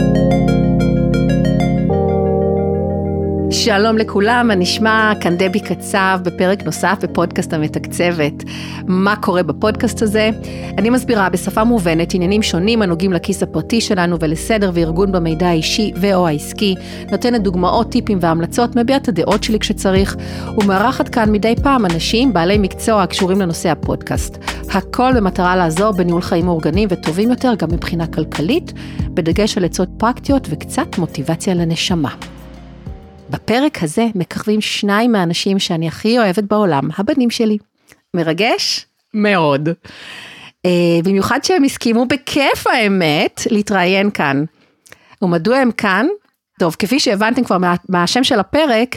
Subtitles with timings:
[0.00, 0.39] Thank you.
[3.64, 5.12] שלום לכולם, מה נשמע?
[5.20, 8.32] כאן דבי קצב בפרק נוסף בפודקאסט המתקצבת.
[8.86, 10.30] מה קורה בפודקאסט הזה?
[10.78, 16.26] אני מסבירה בשפה מובנת עניינים שונים הנוגעים לכיס הפרטי שלנו ולסדר וארגון במידע האישי ו/או
[16.26, 16.74] העסקי,
[17.10, 20.16] נותנת דוגמאות, טיפים והמלצות, מביעה את הדעות שלי כשצריך,
[20.58, 24.38] ומארחת כאן מדי פעם אנשים בעלי מקצוע הקשורים לנושא הפודקאסט.
[24.74, 30.46] הכל במטרה לעזור בניהול חיים מאורגנים וטובים יותר גם מבחינה כלכלית, בדגש על עצות פרקטיות
[30.50, 32.10] וקצת מוטיבציה לנשמה.
[33.30, 37.58] בפרק הזה מככבים שניים מהאנשים שאני הכי אוהבת בעולם, הבנים שלי.
[38.14, 38.86] מרגש?
[39.14, 39.68] מאוד.
[39.68, 40.70] Uh,
[41.04, 44.44] במיוחד שהם הסכימו בכיף האמת להתראיין כאן.
[45.22, 46.06] ומדוע הם כאן?
[46.58, 48.96] טוב, כפי שהבנתם כבר מה, מהשם של הפרק,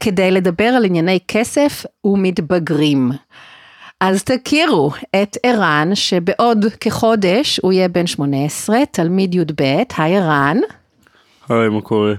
[0.00, 3.10] כדי לדבר על ענייני כסף ומתבגרים.
[4.00, 4.90] אז תכירו
[5.22, 9.62] את ערן, שבעוד כחודש הוא יהיה בן 18, תלמיד י"ב,
[9.96, 10.56] היי ערן.
[11.48, 12.14] היי, מה קורה?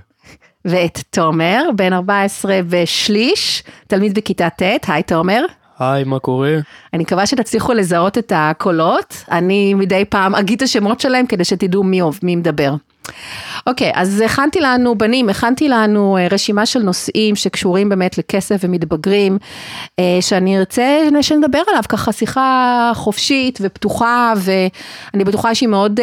[0.66, 5.46] ואת תומר, בן 14 ושליש, תלמיד בכיתה ט', היי תומר.
[5.80, 6.54] היי, מה קורה?
[6.94, 11.84] אני מקווה שתצליחו לזהות את הקולות, אני מדי פעם אגיד את השמות שלהם כדי שתדעו
[11.84, 12.74] מי, מי מדבר.
[13.68, 19.38] אוקיי, אז הכנתי לנו, בנים, הכנתי לנו אה, רשימה של נושאים שקשורים באמת לכסף ומתבגרים,
[20.00, 26.00] אה, שאני ארצה שנדבר עליו, ככה שיחה חופשית ופתוחה, ואני בטוחה שהיא מאוד...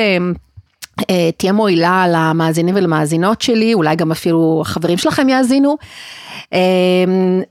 [1.10, 5.76] אה, תהיה מועילה למאזינים ולמאזינות שלי, אולי גם אפילו החברים שלכם יאזינו.
[6.52, 6.58] אה,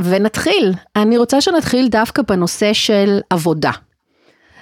[0.02, 3.72] ונתחיל, אני רוצה שנתחיל דווקא בנושא של עבודה.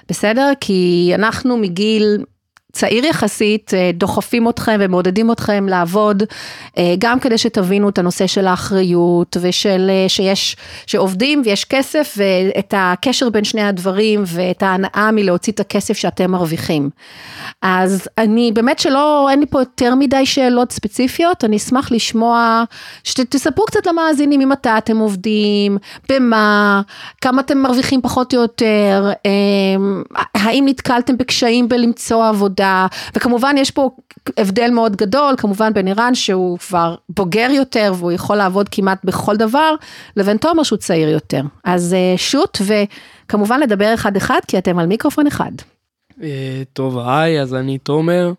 [0.08, 0.52] בסדר?
[0.60, 2.24] כי אנחנו מגיל
[2.72, 6.22] צעיר יחסית, אה, דוחפים אתכם ומעודדים אתכם לעבוד,
[6.78, 12.74] אה, גם כדי שתבינו את הנושא של האחריות ושל אה, שיש, שעובדים ויש כסף ואת
[12.76, 16.90] הקשר בין שני הדברים ואת ההנאה מלהוציא את הכסף שאתם מרוויחים.
[17.62, 22.64] אז אני באמת שלא, אין לי פה יותר מדי שאלות ספציפיות, אני אשמח לשמוע,
[23.04, 26.82] שתספרו קצת למאזינים ממתי אתם עובדים, במה,
[27.20, 29.10] כמה אתם מרוויחים פחות או יותר,
[30.34, 32.59] האם נתקלתם בקשיים בלמצוא עבודה.
[32.60, 33.90] עבודה, וכמובן יש פה
[34.36, 39.36] הבדל מאוד גדול, כמובן בין איראן שהוא כבר בוגר יותר והוא יכול לעבוד כמעט בכל
[39.36, 39.74] דבר,
[40.16, 41.42] לבין תומר שהוא צעיר יותר.
[41.64, 45.52] אז אה, shoot וכמובן לדבר אחד אחד כי אתם על מיקרופון אחד.
[46.22, 48.32] אה, טוב, היי, אז אני תומר.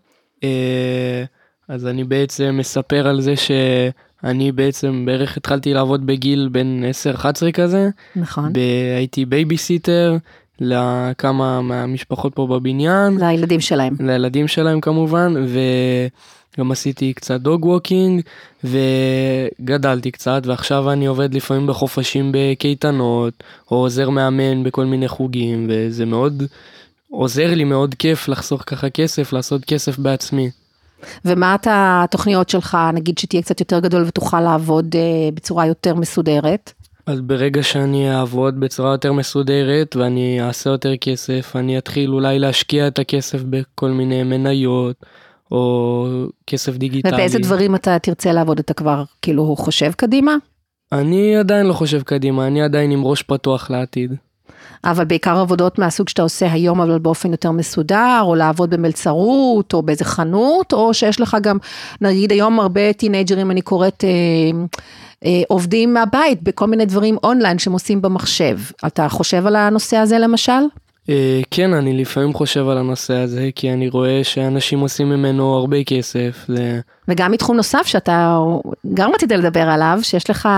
[0.44, 1.24] אה,
[1.68, 6.84] אז אני בעצם מספר על זה שאני בעצם בערך התחלתי לעבוד בגיל בין
[7.16, 7.90] 10-11 כזה.
[8.16, 8.54] נכון.
[8.98, 10.18] הייתי בייביסיטר,
[10.62, 13.18] לכמה מהמשפחות פה בבניין.
[13.20, 13.96] לילדים שלהם.
[14.00, 15.34] לילדים שלהם כמובן,
[16.58, 18.22] וגם עשיתי קצת dog walking,
[18.64, 26.06] וגדלתי קצת, ועכשיו אני עובד לפעמים בחופשים בקייטנות, או עוזר מאמן בכל מיני חוגים, וזה
[26.06, 26.44] מאוד
[27.10, 30.50] עוזר לי, מאוד כיף לחסוך ככה כסף, לעשות כסף בעצמי.
[31.26, 36.74] ומה את התוכניות שלך, נגיד שתהיה קצת יותר גדול ותוכל לעבוד uh, בצורה יותר מסודרת?
[37.12, 42.88] אז ברגע שאני אעבוד בצורה יותר מסודרת ואני אעשה יותר כסף, אני אתחיל אולי להשקיע
[42.88, 44.96] את הכסף בכל מיני מניות
[45.52, 46.08] או
[46.48, 47.14] כסף דיגיטלי.
[47.14, 48.60] ובאיזה דברים אתה תרצה לעבוד?
[48.60, 50.36] אתה כבר כאילו חושב קדימה?
[50.92, 54.16] אני עדיין לא חושב קדימה, אני עדיין עם ראש פתוח לעתיד.
[54.84, 59.82] אבל בעיקר עבודות מהסוג שאתה עושה היום, אבל באופן יותר מסודר, או לעבוד במלצרות, או
[59.82, 61.58] באיזה חנות, או שיש לך גם,
[62.02, 64.66] נגיד היום הרבה טינג'רים, אני קוראת, אה,
[65.48, 68.58] עובדים מהבית בכל מיני דברים אונליין שהם עושים במחשב.
[68.88, 70.62] אתה חושב על הנושא הזה למשל?
[71.10, 75.84] אה, כן, אני לפעמים חושב על הנושא הזה, כי אני רואה שאנשים עושים ממנו הרבה
[75.84, 76.48] כסף.
[77.08, 78.38] וגם מתחום נוסף שאתה
[78.94, 80.50] גם רצית לדבר עליו, שיש לך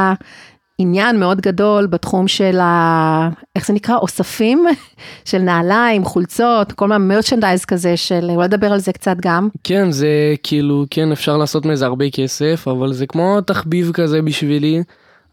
[0.78, 3.29] עניין מאוד גדול בתחום של ה...
[3.56, 3.95] איך זה נקרא?
[3.95, 4.66] אוספים
[5.29, 8.29] של נעליים, חולצות, כל מיני מרצ'נדייז כזה של...
[8.29, 9.50] אולי לדבר על זה קצת גם.
[9.63, 10.07] כן, זה
[10.44, 14.84] כאילו, כן, אפשר לעשות מזה הרבה כסף, אבל זה כמו תחביב כזה בשבילי.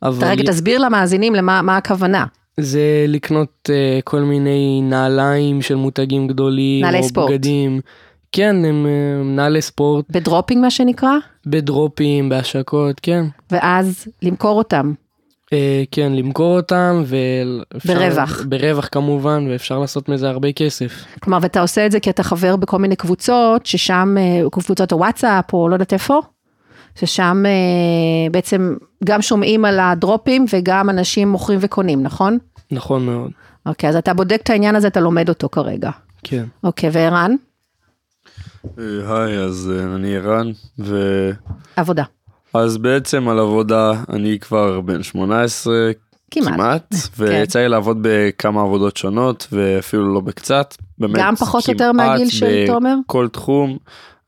[0.02, 0.28] אבל...
[0.28, 2.24] רגע, תסביר למאזינים למה הכוונה.
[2.60, 7.30] זה לקנות uh, כל מיני נעליים של מותגים גדולים, נעלי או ספורט.
[7.30, 7.80] בגדים.
[8.32, 10.04] כן, הם uh, נעלי ספורט.
[10.10, 11.16] בדרופינג מה שנקרא?
[11.46, 13.24] בדרופים, בהשקות, כן.
[13.50, 14.92] ואז למכור אותם.
[15.52, 17.94] אה, כן, למכור אותם ואפשר...
[17.94, 18.42] ברווח.
[18.48, 21.04] ברווח כמובן, ואפשר לעשות מזה הרבה כסף.
[21.20, 25.52] כלומר, ואתה עושה את זה כי אתה חבר בכל מיני קבוצות, ששם, אה, קבוצות הוואטסאפ
[25.52, 26.20] או לא יודעת איפה,
[26.94, 32.38] ששם אה, בעצם גם שומעים על הדרופים וגם אנשים מוכרים וקונים, נכון?
[32.70, 33.30] נכון מאוד.
[33.66, 35.90] אוקיי, אז אתה בודק את העניין הזה, אתה לומד אותו כרגע.
[36.24, 36.44] כן.
[36.64, 37.34] אוקיי, וערן?
[38.76, 41.30] היי, אז אני ערן, ו...
[41.76, 42.04] עבודה.
[42.54, 45.74] אז בעצם על עבודה אני כבר בן 18
[46.30, 47.24] כמעט, כמעט כן.
[47.24, 50.74] ויצא לי לעבוד בכמה עבודות שונות ואפילו לא בקצת.
[50.98, 52.94] באמת, גם פחות או יותר מהגיל של תומר?
[53.06, 53.78] כל תחום.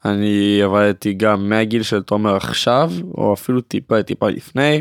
[0.04, 4.80] אני עבדתי גם מהגיל של תומר עכשיו, או אפילו טיפה טיפה לפני.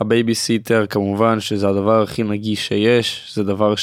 [0.00, 3.74] הבייביסיטר כמובן שזה הדבר הכי נגיש שיש, זה דבר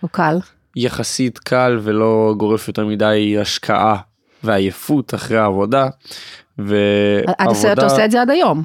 [0.00, 0.38] הוא קל.
[0.78, 3.96] שיחסית קל ולא גורר יותר מדי השקעה
[4.44, 5.88] ועייפות אחרי העבודה.
[7.48, 8.62] עושה- אתה עושה את זה עד היום.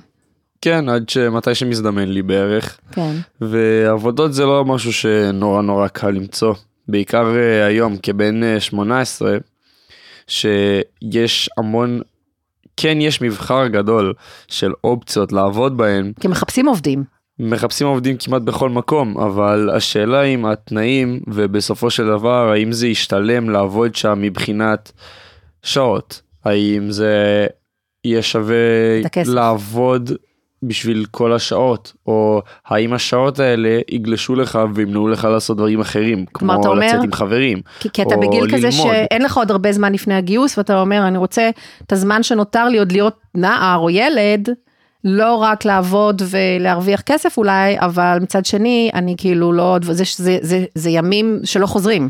[0.61, 2.77] כן, עד שמתי שמזדמן לי בערך.
[2.91, 3.11] כן.
[3.41, 6.53] ועבודות זה לא משהו שנורא נורא קל למצוא.
[6.87, 9.37] בעיקר אה, היום כבן אה, 18,
[10.27, 12.01] שיש המון,
[12.77, 14.13] כן יש מבחר גדול
[14.47, 16.13] של אופציות לעבוד בהן.
[16.19, 17.03] כי מחפשים עובדים.
[17.39, 23.49] מחפשים עובדים כמעט בכל מקום, אבל השאלה אם התנאים ובסופו של דבר האם זה ישתלם
[23.49, 24.91] לעבוד שם מבחינת
[25.63, 27.47] שעות, האם זה
[28.05, 28.55] יהיה שווה.
[29.25, 30.11] לעבוד
[30.63, 36.53] בשביל כל השעות, או האם השעות האלה יגלשו לך וימנעו לך לעשות דברים אחרים, כמו
[36.53, 37.61] אומר- לצאת עם חברים.
[37.79, 38.87] כי, כי אתה או בגיל כזה ללמוד.
[38.93, 41.49] שאין לך עוד הרבה זמן לפני הגיוס, ואתה אומר, אני רוצה
[41.83, 44.49] את הזמן שנותר לי עוד להיות נער או ילד,
[45.03, 50.65] לא רק לעבוד ולהרוויח כסף אולי, אבל מצד שני, אני כאילו לא, זה, זה, זה,
[50.75, 52.09] זה ימים שלא חוזרים.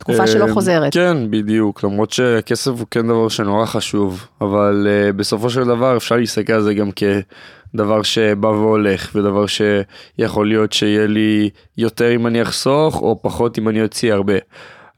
[0.00, 0.92] תקופה שלא אה, חוזרת.
[0.92, 6.16] כן, בדיוק, למרות שכסף הוא כן דבר שנורא חשוב, אבל uh, בסופו של דבר אפשר
[6.16, 12.42] להסתכל על זה גם כדבר שבא והולך, ודבר שיכול להיות שיהיה לי יותר אם אני
[12.42, 14.34] אחסוך, או פחות אם אני אוציא הרבה.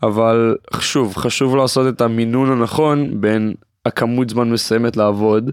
[0.02, 3.54] אבל שוב, חשוב לעשות את המינון הנכון בין
[3.86, 5.50] הכמות זמן מסוימת לעבוד,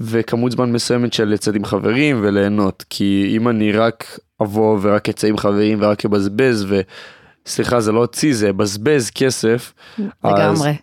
[0.00, 5.26] וכמות זמן מסוימת של לצאת עם חברים וליהנות, כי אם אני רק אבוא ורק אצא
[5.26, 6.80] עם חברים ורק אבזבז ו...
[7.46, 9.72] סליחה זה לא הוציא זה בזבז כסף
[10.24, 10.76] לגמרי.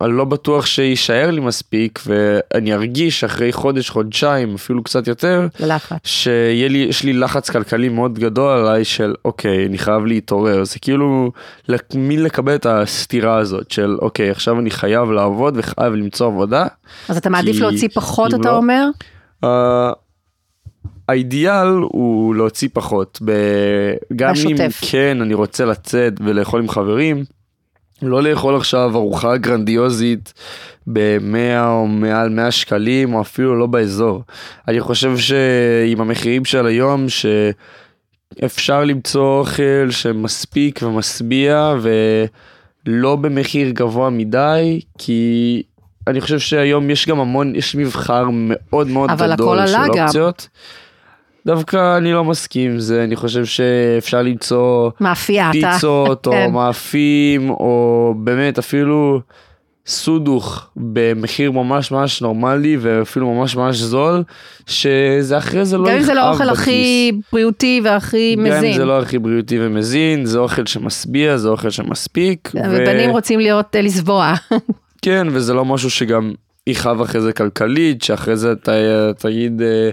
[0.00, 5.98] אני לא בטוח שיישאר לי מספיק ואני ארגיש אחרי חודש חודשיים אפילו קצת יותר ללחץ.
[6.04, 10.78] שיהיה לי יש לי לחץ כלכלי מאוד גדול עליי של אוקיי אני חייב להתעורר זה
[10.78, 11.32] כאילו
[11.94, 16.66] מין לקבל את הסתירה הזאת של אוקיי עכשיו אני חייב לעבוד וחייב למצוא עבודה.
[17.08, 18.86] אז אתה מעדיף כי להוציא פחות, אתה לא- אומר?
[19.44, 19.46] Uh,
[21.08, 23.32] האידיאל הוא להוציא פחות, ב...
[24.16, 24.80] גם אם בשוטף.
[24.90, 27.24] כן אני רוצה לצאת ולאכול עם חברים,
[28.02, 30.32] לא לאכול עכשיו ארוחה גרנדיוזית
[30.86, 34.22] ב-100 או מעל 100 שקלים או אפילו לא באזור.
[34.68, 37.06] אני חושב שעם המחירים של היום
[38.40, 41.74] שאפשר למצוא אוכל שמספיק ומשביע
[42.86, 45.62] ולא במחיר גבוה מדי כי
[46.06, 49.86] אני חושב שהיום יש גם המון, יש מבחר מאוד מאוד אבל גדול הכל של עלה
[49.96, 50.06] גם.
[51.46, 55.72] דווקא אני לא מסכים עם זה, אני חושב שאפשר למצוא מאפייה, אתה.
[55.72, 56.50] פיצות או כן.
[56.52, 59.20] מאפים או באמת אפילו
[59.86, 64.22] סודוך במחיר ממש ממש נורמלי ואפילו ממש ממש זול
[64.66, 66.60] שזה אחרי זה לא גם אם זה לא יכאב האוכל בכיס.
[66.60, 68.76] הכי בריאותי והכי גם אם מזין.
[68.76, 72.50] זה לא הכי בריאותי ומזין זה אוכל שמשביע זה אוכל שמספיק.
[72.54, 74.34] ו- ובנים רוצים להיות, אה, לשבוע.
[75.02, 76.32] כן וזה לא משהו שגם
[76.66, 78.72] יכאב אחרי זה כלכלית שאחרי זה אתה
[79.18, 79.90] תגיד אה,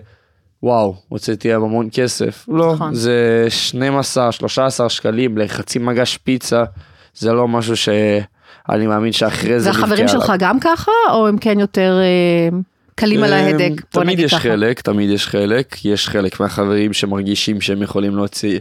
[0.63, 2.93] וואו הוצאתי עליו המון כסף לא נכון.
[2.95, 6.63] זה 12 13 שקלים לחצי מגש פיצה
[7.15, 10.33] זה לא משהו שאני מאמין שאחרי זה והחברים שלך.
[10.39, 12.57] גם ככה, או הם כן יותר אה,
[12.95, 13.71] קלים על אה, ההדק?
[13.93, 14.39] בוא תמיד יש ככה.
[14.43, 18.59] חלק תמיד יש חלק יש חלק מהחברים שמרגישים שהם יכולים להוציא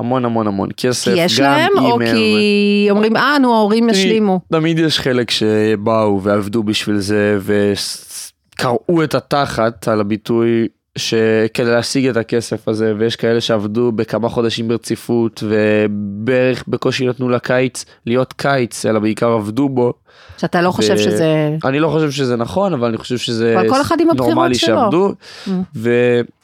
[0.00, 4.40] המון המון המון כסף כי יש להם, או הם- כי אומרים, אה, נו, ההורים ישלימו.
[4.52, 12.16] תמיד יש חלק שבאו ועבדו בשביל זה וקרעו את התחת על הביטוי שכדי להשיג את
[12.16, 18.98] הכסף הזה ויש כאלה שעבדו בכמה חודשים ברציפות ובערך בקושי נתנו לקיץ להיות קיץ אלא
[18.98, 19.92] בעיקר עבדו בו.
[20.38, 21.56] שאתה לא חושב ו- שזה...
[21.64, 24.76] אני לא חושב שזה נכון אבל אני חושב שזה כל אחד עם נורמלי שלו.
[24.76, 25.12] שעבדו
[25.46, 25.50] Mm.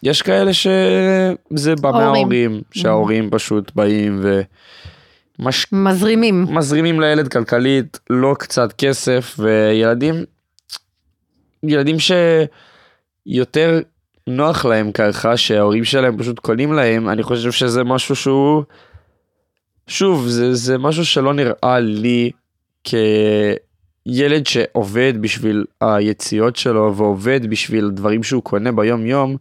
[0.02, 2.12] ויש כאלה שזה בא הורים.
[2.12, 4.25] מההורים שההורים פשוט באים
[5.38, 5.66] ומש...
[5.73, 6.47] מזרימים.
[6.50, 10.14] מזרימים לילד כלכלית לא קצת כסף וילדים
[11.62, 11.97] ילדים
[13.26, 13.80] שיותר
[14.26, 18.62] נוח להם ככה שההורים שלהם פשוט קונים להם אני חושב שזה משהו שהוא
[19.87, 22.31] שוב זה זה משהו שלא נראה לי
[22.85, 29.37] כילד שעובד בשביל היציאות שלו ועובד בשביל דברים שהוא קונה ביום יום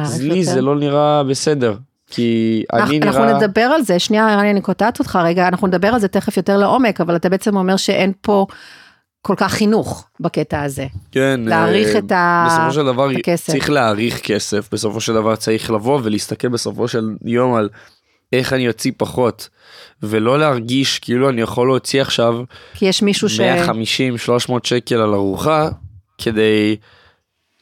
[0.00, 0.44] אז לי.
[0.44, 1.76] זה לא נראה בסדר
[2.10, 5.66] כי אנחנו, אני אנחנו נראה נדבר על זה, שנייה, רני, אני קוטעת אותך רגע, אנחנו
[5.66, 8.46] נדבר על זה תכף יותר לעומק, אבל אתה בעצם אומר שאין פה
[9.22, 10.86] כל כך חינוך בקטע הזה.
[11.12, 13.52] כן, להעריך אה, את ה- בסופו של דבר את הכסף.
[13.52, 17.68] צריך להעריך כסף, בסופו של דבר צריך לבוא ולהסתכל בסופו של יום על
[18.32, 19.48] איך אני אוציא פחות,
[20.02, 22.34] ולא להרגיש כאילו אני יכול להוציא עכשיו
[22.74, 23.40] כי יש מישהו ש...
[23.40, 23.42] 150-300
[24.64, 25.68] שקל על ארוחה,
[26.18, 26.76] כדי...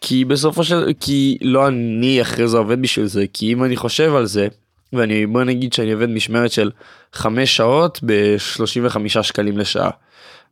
[0.00, 0.92] כי בסופו של...
[1.00, 4.48] כי לא אני אחרי זה עובד בשביל זה, כי אם אני חושב על זה,
[4.92, 6.70] ואני בוא נגיד שאני עובד משמרת של
[7.12, 9.90] 5 שעות ב-35 שקלים לשעה.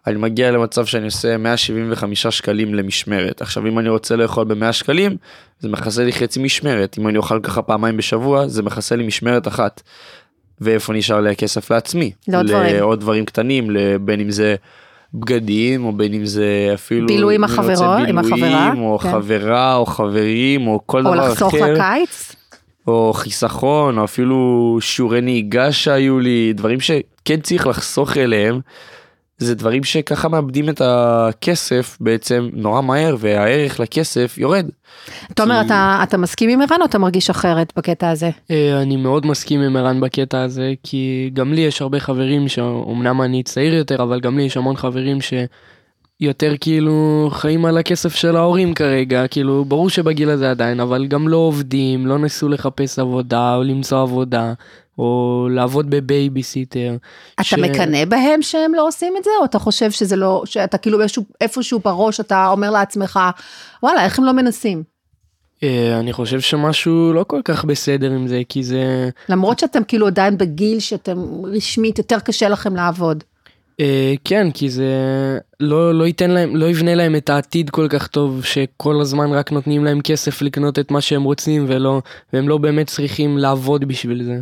[0.06, 3.42] אני מגיע למצב שאני עושה 175 שקלים למשמרת.
[3.42, 5.16] עכשיו אם אני רוצה לאכול ב-100 שקלים,
[5.60, 6.96] זה מכסה לי חצי משמרת.
[6.98, 9.82] אם אני אוכל ככה פעמיים בשבוע, זה מכסה לי משמרת אחת.
[10.60, 12.12] ואיפה נשאר לי הכסף לעצמי?
[12.28, 12.76] לעוד דברים.
[12.76, 13.70] לעוד דברים קטנים,
[14.00, 14.54] בין אם זה
[15.14, 17.06] בגדים, או בין אם זה אפילו...
[17.06, 19.10] בילוי עם אם אני רוצה החברה, עם החברה, בילויים, או כן.
[19.12, 21.32] חברה, או חברים, או כל או דבר אחר.
[21.32, 22.36] לחסוך לקיץ.
[22.86, 28.60] או חיסכון, או אפילו שיעורי נהיגה שהיו לי, דברים שכן צריך לחסוך אליהם,
[29.38, 34.66] זה דברים שככה מאבדים את הכסף בעצם נורא מהר, והערך לכסף יורד.
[35.34, 38.30] תומר, כי- אתה, אתה מסכים עם ערן או אתה מרגיש אחרת בקטע הזה?
[38.50, 43.22] אה, אני מאוד מסכים עם ערן בקטע הזה, כי גם לי יש הרבה חברים שאומנם
[43.22, 45.18] אני צעיר יותר, אבל גם לי יש המון חברים
[46.20, 51.28] שיותר כאילו חיים על הכסף של ההורים כרגע, כאילו ברור שבגיל הזה עדיין, אבל גם
[51.28, 54.52] לא עובדים, לא ניסו לחפש עבודה או למצוא עבודה,
[54.98, 56.96] או לעבוד בבייביסיטר.
[57.34, 60.78] אתה ש- מקנא בהם שהם לא עושים את זה, או אתה חושב שזה לא, שאתה
[60.78, 63.20] כאילו איפשהו, איפשהו בראש אתה אומר לעצמך,
[63.82, 64.82] וואלה, איך הם לא מנסים?
[65.62, 69.10] אה, אני חושב שמשהו לא כל כך בסדר עם זה, כי זה...
[69.28, 73.24] למרות שאתם כאילו עדיין בגיל שאתם רשמית, יותר קשה לכם לעבוד.
[73.80, 74.84] אה, כן, כי זה
[75.60, 79.52] לא, לא ייתן להם, לא יבנה להם את העתיד כל כך טוב, שכל הזמן רק
[79.52, 84.24] נותנים להם כסף לקנות את מה שהם רוצים, ולא, והם לא באמת צריכים לעבוד בשביל
[84.24, 84.40] זה.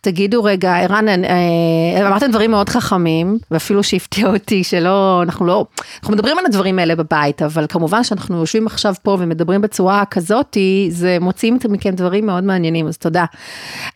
[0.00, 5.66] תגידו רגע, ערן, אה, אמרתם דברים מאוד חכמים, ואפילו שהפתיע אותי שלא, אנחנו לא,
[6.00, 10.88] אנחנו מדברים על הדברים האלה בבית, אבל כמובן שאנחנו יושבים עכשיו פה ומדברים בצורה כזאתי,
[10.90, 13.24] זה מוציאים מכם דברים מאוד מעניינים, אז תודה.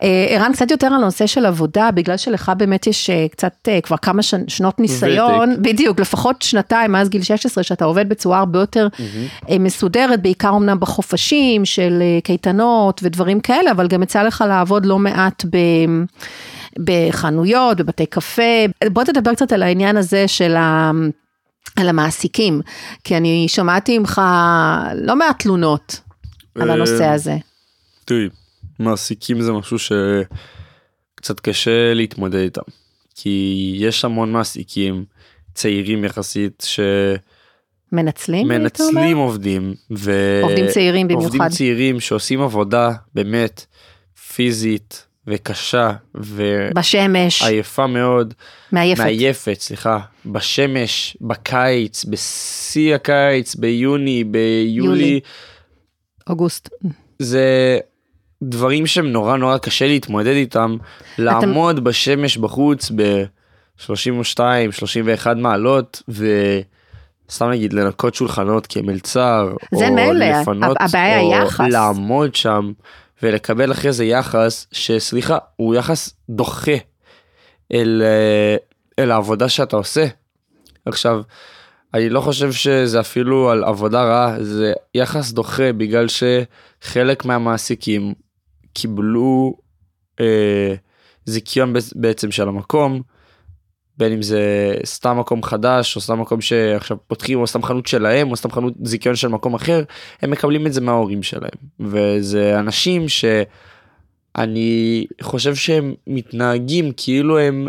[0.03, 3.81] אה, ערן, קצת יותר על הנושא של עבודה, בגלל שלך באמת יש אה, קצת, אה,
[3.81, 8.59] כבר כמה שנ- שנות ניסיון, בדיוק, לפחות שנתיים מאז גיל 16, שאתה עובד בצורה הרבה
[8.59, 8.87] יותר
[9.49, 14.85] אה, מסודרת, בעיקר אמנם בחופשים של אה, קייטנות ודברים כאלה, אבל גם יצא לך לעבוד
[14.85, 15.57] לא מעט ב...
[16.79, 18.65] בחנויות, בבתי קפה.
[18.93, 20.91] בוא תדבר קצת על העניין הזה של ה...
[21.75, 22.61] על המעסיקים,
[23.03, 24.21] כי אני שמעתי ממך
[24.95, 26.01] לא מעט תלונות
[26.55, 27.37] על אה, הנושא הזה.
[28.05, 28.29] תראי,
[28.79, 32.61] מעסיקים זה משהו שקצת קשה להתמודד איתם.
[33.15, 35.05] כי יש המון מעסיקים
[35.53, 36.65] צעירים יחסית
[37.91, 38.51] מנצלים?
[38.51, 38.91] היית אומר?
[38.91, 39.73] שמנצלים עובדים.
[39.91, 40.11] ו...
[40.43, 41.25] עובדים צעירים במיוחד.
[41.25, 43.65] עובדים צעירים שעושים עבודה באמת
[44.33, 45.91] פיזית וקשה
[46.75, 48.33] בשמש, ועייפה מאוד.
[48.71, 49.01] מעייפת.
[49.01, 55.19] מעייפת, סליחה, בשמש, בקיץ, בשיא הקיץ, ביוני, ביולי, יולי.
[56.29, 56.69] אוגוסט.
[57.19, 57.79] זה
[58.43, 60.77] דברים שהם נורא נורא קשה להתמודד איתם,
[61.17, 64.39] לעמוד בשמש בחוץ ב-32,
[64.71, 71.65] 31 מעלות, וסתם נגיד לנקות שולחנות כמלצר, או מילא, לפנות, הבעיה או יחס.
[71.69, 72.71] לעמוד שם,
[73.23, 76.77] ולקבל אחרי זה יחס, שסליחה, הוא יחס דוחה
[77.73, 78.55] אל, אה,
[79.03, 80.05] אל העבודה שאתה עושה.
[80.85, 81.21] עכשיו,
[81.93, 88.13] אני לא חושב שזה אפילו על עבודה רעה, זה יחס דוחה בגלל שחלק מהמעסיקים
[88.73, 89.57] קיבלו
[90.19, 90.73] אה,
[91.25, 93.01] זיכיון בעצם של המקום,
[93.99, 98.31] בין אם זה סתם מקום חדש או סתם מקום שעכשיו פותחים או סתם חנות שלהם
[98.31, 99.83] או סתם חנות זיכיון של מקום אחר,
[100.21, 101.49] הם מקבלים את זה מההורים שלהם.
[101.79, 107.67] וזה אנשים שאני חושב שהם מתנהגים כאילו הם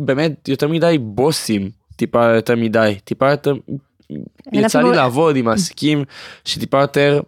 [0.00, 3.54] באמת יותר מדי בוסים, טיפה יותר מדי, טיפה יותר...
[4.52, 6.04] יצא לי לעבוד עם מעסיקים
[6.44, 7.20] שטיפה יותר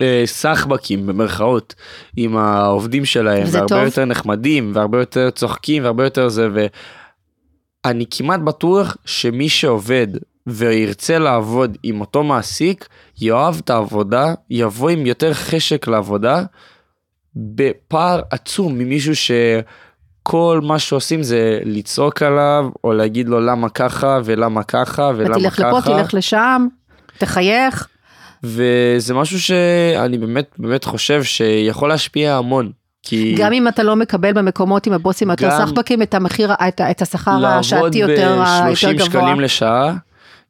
[0.00, 1.74] אה, סחבקים במרכאות
[2.16, 3.84] עם העובדים שלהם, והרבה טוב.
[3.84, 6.48] יותר נחמדים והרבה יותר צוחקים והרבה יותר זה
[7.84, 10.06] ואני כמעט בטוח שמי שעובד
[10.46, 12.88] וירצה לעבוד עם אותו מעסיק
[13.20, 16.42] יאהב את העבודה יבוא עם יותר חשק לעבודה
[17.36, 24.62] בפער עצום ממישהו שכל מה שעושים זה לצעוק עליו או להגיד לו למה ככה ולמה
[24.62, 25.68] ככה ולמה ותלך ככה.
[25.68, 26.66] לפה, תלך לשם,
[27.18, 27.88] תחייך.
[28.44, 32.72] וזה משהו שאני באמת באמת חושב שיכול להשפיע המון.
[33.04, 37.02] כי גם אם אתה לא מקבל במקומות עם הבוסים היותר סחבקים את המחיר, את, את
[37.02, 39.06] השכר לעבוד השעתי יותר, יותר ב-30 גבוה.
[39.06, 39.94] שקלים לשעה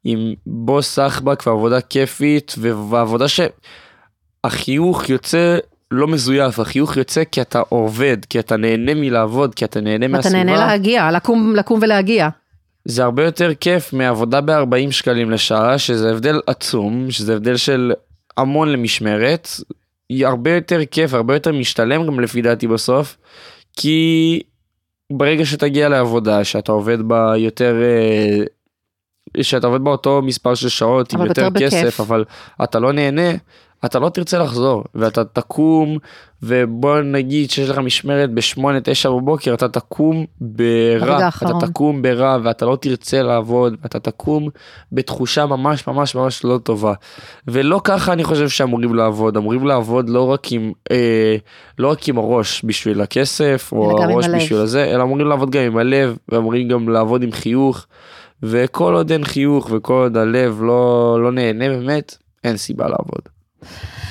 [0.04, 5.56] עם בוס סחבק ועבודה כיפית ועבודה שהחיוך יוצא
[5.90, 10.12] לא מזויף, החיוך יוצא כי אתה עובד, כי אתה נהנה מלעבוד, כי אתה נהנה אתה
[10.12, 10.44] מהסביבה.
[10.44, 12.28] נהנה להגיע, לקום, לקום ולהגיע.
[12.84, 17.92] זה הרבה יותר כיף מעבודה ב-40 שקלים לשעה, שזה הבדל עצום, שזה הבדל של
[18.36, 19.48] המון למשמרת.
[20.08, 23.16] היא הרבה יותר כיף, הרבה יותר משתלם גם לפי דעתי בסוף,
[23.76, 24.40] כי
[25.12, 28.44] ברגע שתגיע לעבודה, שאתה עובד בה יותר, אה,
[29.42, 31.68] שאתה עובד באותו מספר של שעות עם יותר יותר בכיף.
[31.68, 32.24] כסף, אבל
[32.64, 33.30] אתה לא נהנה,
[33.84, 35.98] אתה לא תרצה לחזור ואתה תקום
[36.42, 41.28] ובוא נגיד שיש לך משמרת בשמונה תשע בבוקר אתה תקום ברע.
[41.28, 44.48] אתה תקום ברע ואתה לא תרצה לעבוד אתה תקום
[44.92, 46.92] בתחושה ממש ממש ממש לא טובה
[47.48, 51.36] ולא ככה אני חושב שאמורים לעבוד אמורים לעבוד לא רק עם אה,
[51.78, 54.26] לא רק עם הראש בשביל הכסף או הראש.
[54.28, 57.86] בשביל הזה אלא אמורים לעבוד גם עם הלב ואמורים גם לעבוד עם חיוך
[58.42, 63.33] וכל עוד אין חיוך וכל עוד הלב לא לא נהנה באמת אין סיבה לעבוד.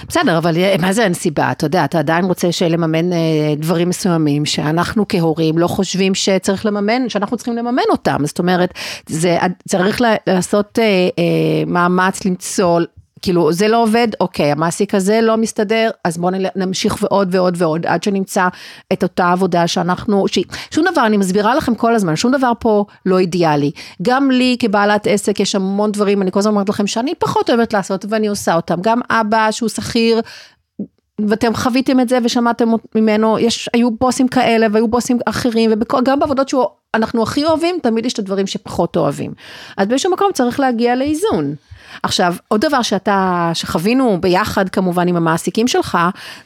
[0.08, 1.52] בסדר, אבל מה זה אין סיבה?
[1.52, 3.18] אתה יודע, אתה עדיין רוצה לממן אה,
[3.58, 8.26] דברים מסוימים שאנחנו כהורים לא חושבים שצריך לממן, שאנחנו צריכים לממן אותם.
[8.26, 8.74] זאת אומרת,
[9.08, 12.80] זה צריך לעשות אה, אה, מאמץ למצוא.
[13.24, 17.86] כאילו זה לא עובד, אוקיי, המעסיק הזה לא מסתדר, אז בואו נמשיך ועוד ועוד ועוד,
[17.86, 18.48] עד שנמצא
[18.94, 20.40] את אותה עבודה שאנחנו, ש...
[20.72, 23.72] שום דבר, אני מסבירה לכם כל הזמן, שום דבר פה לא אידיאלי.
[24.02, 27.74] גם לי כבעלת עסק יש המון דברים, אני כל הזמן אומרת לכם שאני פחות אוהבת
[27.74, 28.82] לעשות ואני עושה אותם.
[28.82, 30.22] גם אבא שהוא שכיר,
[31.28, 36.50] ואתם חוויתם את זה ושמעתם ממנו, יש, היו בוסים כאלה והיו בוסים אחרים, וגם בעבודות
[36.50, 39.34] שאנחנו הכי אוהבים, תמיד יש את הדברים שפחות אוהבים.
[39.78, 41.56] אז באיזשהו מקום צריך להגיע לאיזון.
[42.04, 45.98] עכשיו, עוד דבר שאתה, שחווינו ביחד כמובן עם המעסיקים שלך,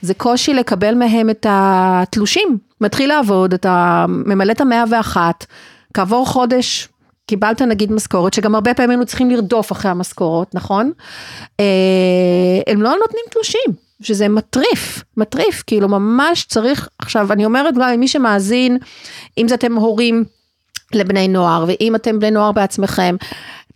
[0.01, 2.58] זה קושי לקבל מהם את התלושים.
[2.82, 5.46] מתחיל לעבוד, אתה ממלא את המאה ואחת,
[5.94, 6.88] כעבור חודש,
[7.25, 10.92] קיבלת נגיד משכורת, שגם הרבה פעמים היינו צריכים לרדוף אחרי המשכורות, נכון?
[11.60, 11.66] אה,
[12.68, 13.88] הם לא נותנים תלושים.
[14.01, 18.77] שזה מטריף, מטריף, כאילו ממש צריך, עכשיו אני אומרת גם למי שמאזין,
[19.38, 20.24] אם זה אתם הורים
[20.94, 23.16] לבני נוער, ואם אתם בני נוער בעצמכם,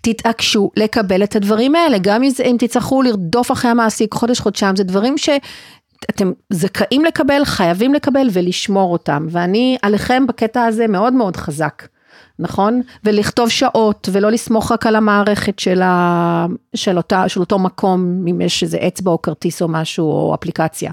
[0.02, 5.18] תתעקשו לקבל את הדברים האלה, גם אם, תצטרכו לרדוף אחרי המעסיק חודש חודשיים, זה דברים
[5.18, 11.88] שאתם זכאים לקבל, חייבים לקבל ולשמור אותם, ואני עליכם בקטע הזה מאוד מאוד חזק.
[12.40, 12.82] נכון?
[13.04, 16.46] ולכתוב שעות ולא לסמוך רק על המערכת של, ה...
[16.76, 20.92] של, אותה, של אותו מקום, אם יש איזה אצבע או כרטיס או משהו או אפליקציה,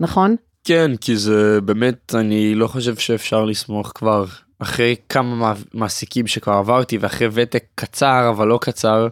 [0.00, 0.36] נכון?
[0.64, 4.24] כן, כי זה באמת, אני לא חושב שאפשר לסמוך כבר
[4.58, 9.08] אחרי כמה מעסיקים שכבר עברתי ואחרי ותק קצר אבל לא קצר.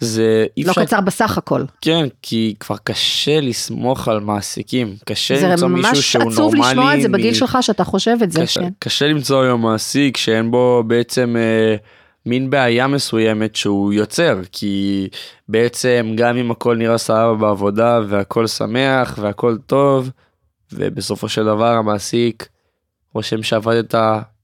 [0.00, 0.84] זה אי לא אפשר...
[0.84, 1.64] קצר בסך הכל.
[1.80, 6.34] כן, כי כבר קשה לסמוך על מעסיקים, קשה למצוא מישהו שהוא נורמלי.
[6.34, 8.42] זה ממש עצוב לשמוע את זה בגיל שלך שאתה חושב את זה.
[8.42, 8.68] קשה, כן.
[8.78, 11.76] קשה למצוא היום מעסיק שאין בו בעצם אה,
[12.26, 15.08] מין בעיה מסוימת שהוא יוצר, כי
[15.48, 20.10] בעצם גם אם הכל נראה סבבה בעבודה והכל שמח והכל טוב,
[20.72, 22.48] ובסופו של דבר המעסיק
[23.14, 23.94] רושם שעבדת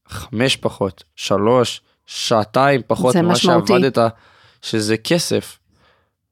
[0.08, 3.36] חמש פחות, שלוש, שעתיים פחות ממה.
[3.36, 3.98] שעבדת,
[4.62, 5.58] שזה כסף.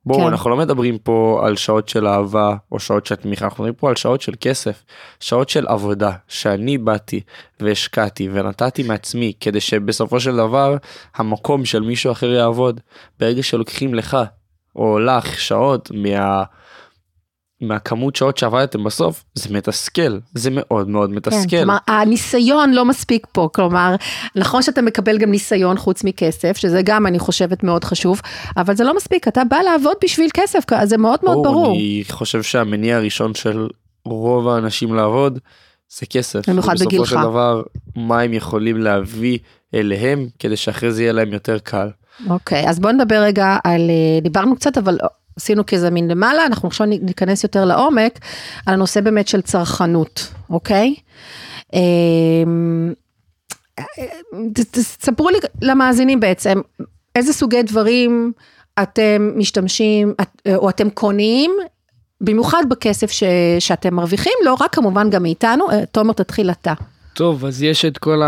[0.07, 0.27] בואו, כן.
[0.27, 3.89] אנחנו לא מדברים פה על שעות של אהבה או שעות של תמיכה, אנחנו מדברים פה
[3.89, 4.85] על שעות של כסף,
[5.21, 7.21] שעות של עבודה, שאני באתי
[7.61, 10.77] והשקעתי ונתתי מעצמי כדי שבסופו של דבר
[11.15, 12.81] המקום של מישהו אחר יעבוד.
[13.21, 14.17] ברגע שלוקחים לך
[14.77, 16.43] או לך שעות מה...
[17.61, 21.49] מהכמות שעות שעבדתם בסוף זה מתסכל זה מאוד מאוד מתסכל.
[21.49, 23.95] כן, כלומר, הניסיון לא מספיק פה, כלומר,
[24.37, 28.21] נכון שאתה מקבל גם ניסיון חוץ מכסף, שזה גם אני חושבת מאוד חשוב,
[28.57, 31.77] אבל זה לא מספיק, אתה בא לעבוד בשביל כסף, זה מאוד מאוד ברור.
[31.77, 33.69] אני חושב שהמניע הראשון של
[34.05, 35.39] רוב האנשים לעבוד
[35.99, 36.49] זה כסף.
[36.49, 36.93] במיוחד בגילך.
[36.93, 37.63] ובסופו של דבר
[37.97, 39.39] מה הם יכולים להביא
[39.75, 41.89] אליהם כדי שאחרי זה יהיה להם יותר קל.
[42.31, 44.99] אוקיי, אז בוא נדבר רגע על, אה, דיברנו קצת, אבל
[45.37, 48.19] עשינו כזה מין למעלה, אנחנו עכשיו ניכנס יותר לעומק,
[48.67, 50.95] על הנושא באמת של צרכנות, אוקיי?
[51.75, 52.93] אמ,
[54.55, 56.61] ת- ת- תספרו לי למאזינים בעצם,
[57.17, 58.33] איזה סוגי דברים
[58.83, 61.51] אתם משתמשים, את- או אתם קונים,
[62.21, 63.23] במיוחד בכסף ש,
[63.59, 66.73] שאתם מרוויחים, לא רק כמובן גם מאיתנו, אה, תומר תתחיל אתה.
[67.15, 68.23] טוב, אז יש את כל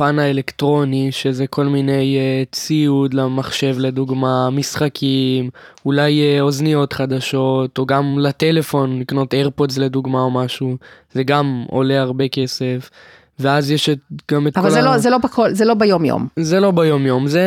[0.00, 5.50] הפן האלקטרוני, שזה כל מיני uh, ציוד למחשב לדוגמה, משחקים,
[5.86, 10.76] אולי uh, אוזניות חדשות, או גם לטלפון, לקנות איירפודס לדוגמה או משהו,
[11.12, 12.90] זה גם עולה הרבה כסף.
[13.40, 13.98] ואז יש את,
[14.32, 14.82] גם את אבל כל זה, ה...
[14.82, 17.44] לא, זה, לא בכל, זה לא ביום יום, זה לא ביום יום, זה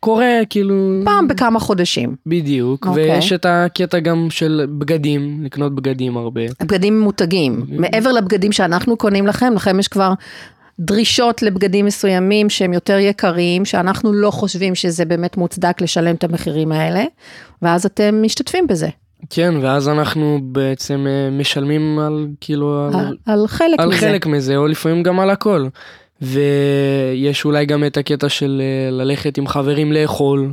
[0.00, 1.00] קורה כאילו...
[1.04, 2.16] פעם בכמה חודשים.
[2.26, 3.14] בדיוק, אוקיי.
[3.14, 6.40] ויש את הקטע גם של בגדים, לקנות בגדים הרבה.
[6.60, 10.12] בגדים ממותגים, מעבר לבגדים שאנחנו קונים לכם, לכם יש כבר
[10.80, 16.72] דרישות לבגדים מסוימים שהם יותר יקרים, שאנחנו לא חושבים שזה באמת מוצדק לשלם את המחירים
[16.72, 17.04] האלה,
[17.62, 18.88] ואז אתם משתתפים בזה,
[19.30, 23.98] כן, ואז אנחנו בעצם אה, משלמים על כאילו על, על, על חלק על מזה.
[23.98, 25.68] חלק מזה, או לפעמים גם על הכל.
[26.22, 30.52] ויש אולי גם את הקטע של אה, ללכת עם חברים לאכול,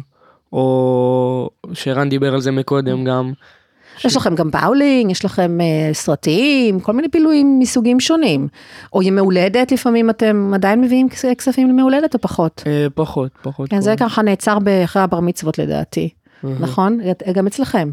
[0.54, 3.34] או שרן דיבר על זה מקודם גם.
[4.04, 8.48] יש לכם גם באולינג, יש לכם אה, סרטים, כל מיני בילויים מסוגים שונים.
[8.94, 12.64] או ימי הולדת, לפעמים אתם עדיין מביאים כס- כספים לימי הולדת או פחות?
[12.68, 13.70] אה, פחות, פחות.
[13.70, 14.10] כן, זה פחות.
[14.12, 16.10] ככה נעצר אחרי הבר מצוות לדעתי,
[16.46, 16.54] אהה.
[16.60, 17.00] נכון?
[17.34, 17.90] גם אצלכם.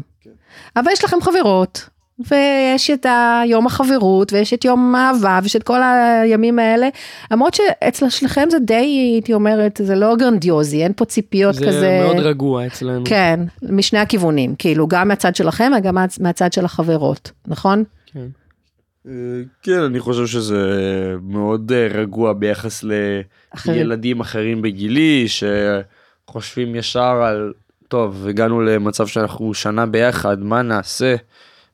[0.75, 3.05] אבל יש לכם חברות, ויש את
[3.43, 6.87] היום החברות, ויש את יום האהבה, ויש את כל הימים האלה,
[7.31, 8.73] למרות שאצל שלכם זה די,
[9.13, 11.79] הייתי אומרת, זה לא גרנדיוזי, אין פה ציפיות זה כזה.
[11.79, 13.03] זה מאוד רגוע אצלנו.
[13.05, 17.83] כן, משני הכיוונים, כאילו, גם מהצד שלכם וגם מה- מהצד של החברות, נכון?
[18.13, 18.25] כן.
[19.07, 19.11] אה,
[19.63, 20.65] כן, אני חושב שזה
[21.23, 22.83] מאוד אה, רגוע ביחס
[23.55, 23.77] אחרים.
[23.77, 25.25] לילדים אחרים בגילי,
[26.27, 27.53] שחושבים ישר על,
[27.87, 31.15] טוב, הגענו למצב שאנחנו שנה ביחד, מה נעשה?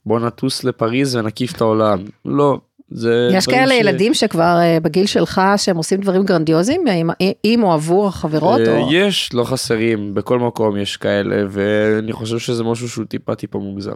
[0.10, 2.00] בוא נטוס לפריז ונקיף את העולם.
[2.26, 2.58] לא,
[2.92, 3.30] זה...
[3.34, 7.10] יש כאלה ש- ילדים שכבר אה, בגיל שלך, שהם עושים דברים גרנדיוזיים, עם-
[7.44, 8.88] עם או עבור החברות, אה, או...
[8.94, 13.96] יש, לא חסרים, בכל מקום יש כאלה, ואני חושב שזה משהו שהוא טיפה טיפה מוגזם.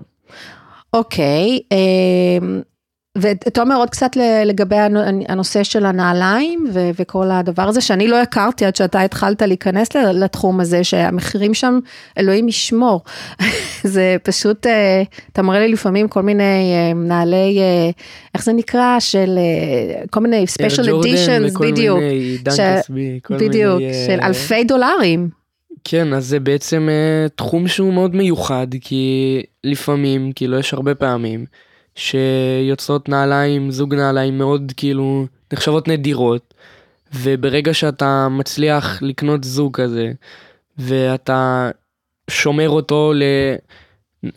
[0.93, 2.61] אוקיי, אמ,
[3.17, 4.11] ותומר עוד קצת
[4.45, 9.95] לגבי הנ- הנושא של הנעליים וכל הדבר הזה שאני לא הכרתי עד שאתה התחלת להיכנס
[9.95, 11.79] לתחום הזה שהמחירים שם
[12.17, 13.01] אלוהים ישמור.
[13.83, 17.89] זה פשוט, אה, אתה מראה לי לפעמים כל מיני אה, נעלי, אה,
[18.35, 19.39] איך זה נקרא, של
[20.09, 21.99] כל מיני ספיישל אדישנס, בדיוק,
[23.29, 25.29] בדיוק, של אלפי דולרים.
[25.83, 31.45] כן, אז זה בעצם אה, תחום שהוא מאוד מיוחד, כי לפעמים, כאילו יש הרבה פעמים,
[31.95, 36.53] שיוצאות נעליים, זוג נעליים מאוד כאילו נחשבות נדירות,
[37.13, 40.11] וברגע שאתה מצליח לקנות זוג כזה,
[40.77, 41.71] ואתה
[42.29, 43.23] שומר אותו ל...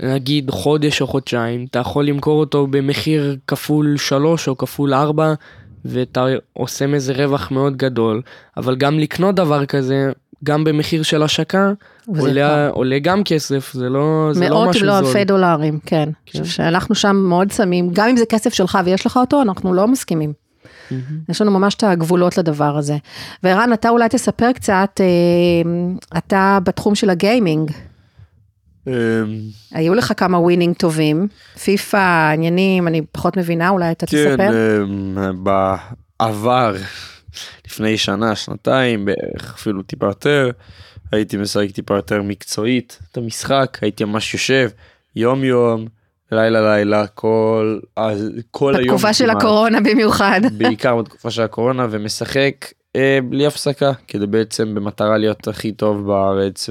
[0.01, 5.35] נגיד חודש או חודשיים, אתה יכול למכור אותו במחיר כפול שלוש או כפול ארבע,
[5.85, 8.23] ואתה עושה מזה רווח מאוד גדול,
[8.57, 10.13] אבל גם לקנות דבר כזה,
[10.45, 11.73] גם במחיר של השקה,
[12.07, 15.07] עולה, עולה גם כסף, זה לא, זה לא מאות אם משהו לא זול.
[15.07, 16.09] אלפי דולרים, כן.
[16.27, 16.45] כן.
[16.45, 20.33] שאנחנו שם מאוד שמים, גם אם זה כסף שלך ויש לך אותו, אנחנו לא מסכימים.
[20.91, 21.03] מהמם.
[21.29, 22.97] יש לנו ממש את הגבולות לדבר הזה.
[23.43, 25.71] וערן, אתה אולי תספר קצת, אה,
[26.19, 27.71] אתה בתחום של ה gaming,
[28.87, 28.93] אמ,
[29.73, 31.29] היו לך כמה winning טובים,
[31.65, 34.51] פיפא, עניינים, אני פחות מבינה, אולי אתה כן, תספר?
[34.83, 36.75] אמ, בעבר,
[37.77, 40.51] לפני שנה, שנתיים, בערך אפילו טיפה יותר,
[41.13, 44.71] הייתי משחק טיפה יותר מקצועית את המשחק, הייתי ממש יושב
[45.17, 45.87] יום יום,
[46.33, 47.79] לילה לילה, כל,
[48.51, 48.87] כל היום.
[48.87, 49.37] בתקופה של כמעט.
[49.37, 50.41] הקורונה במיוחד.
[50.59, 56.71] בעיקר בתקופה של הקורונה ומשחק אה, בלי הפסקה כדי בעצם במטרה להיות הכי טוב בארץ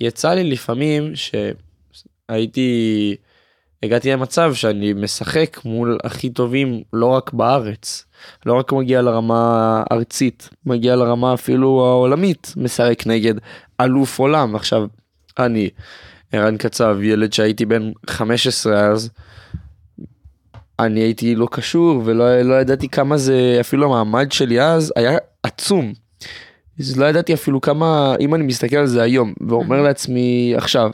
[0.00, 3.16] ויצא לי לפעמים שהייתי
[3.84, 8.04] הגעתי למצב שאני משחק מול הכי טובים לא רק בארץ.
[8.46, 13.34] לא רק מגיע לרמה הארצית מגיע לרמה אפילו העולמית משחק נגד
[13.80, 14.54] אלוף עולם.
[14.56, 14.86] עכשיו
[15.38, 15.68] אני
[16.32, 19.10] ערן קצב ילד שהייתי בן 15 אז
[20.78, 25.92] אני הייתי לא קשור ולא לא ידעתי כמה זה אפילו המעמד שלי אז היה עצום.
[26.78, 30.90] אז לא ידעתי אפילו כמה אם אני מסתכל על זה היום ואומר לעצמי עכשיו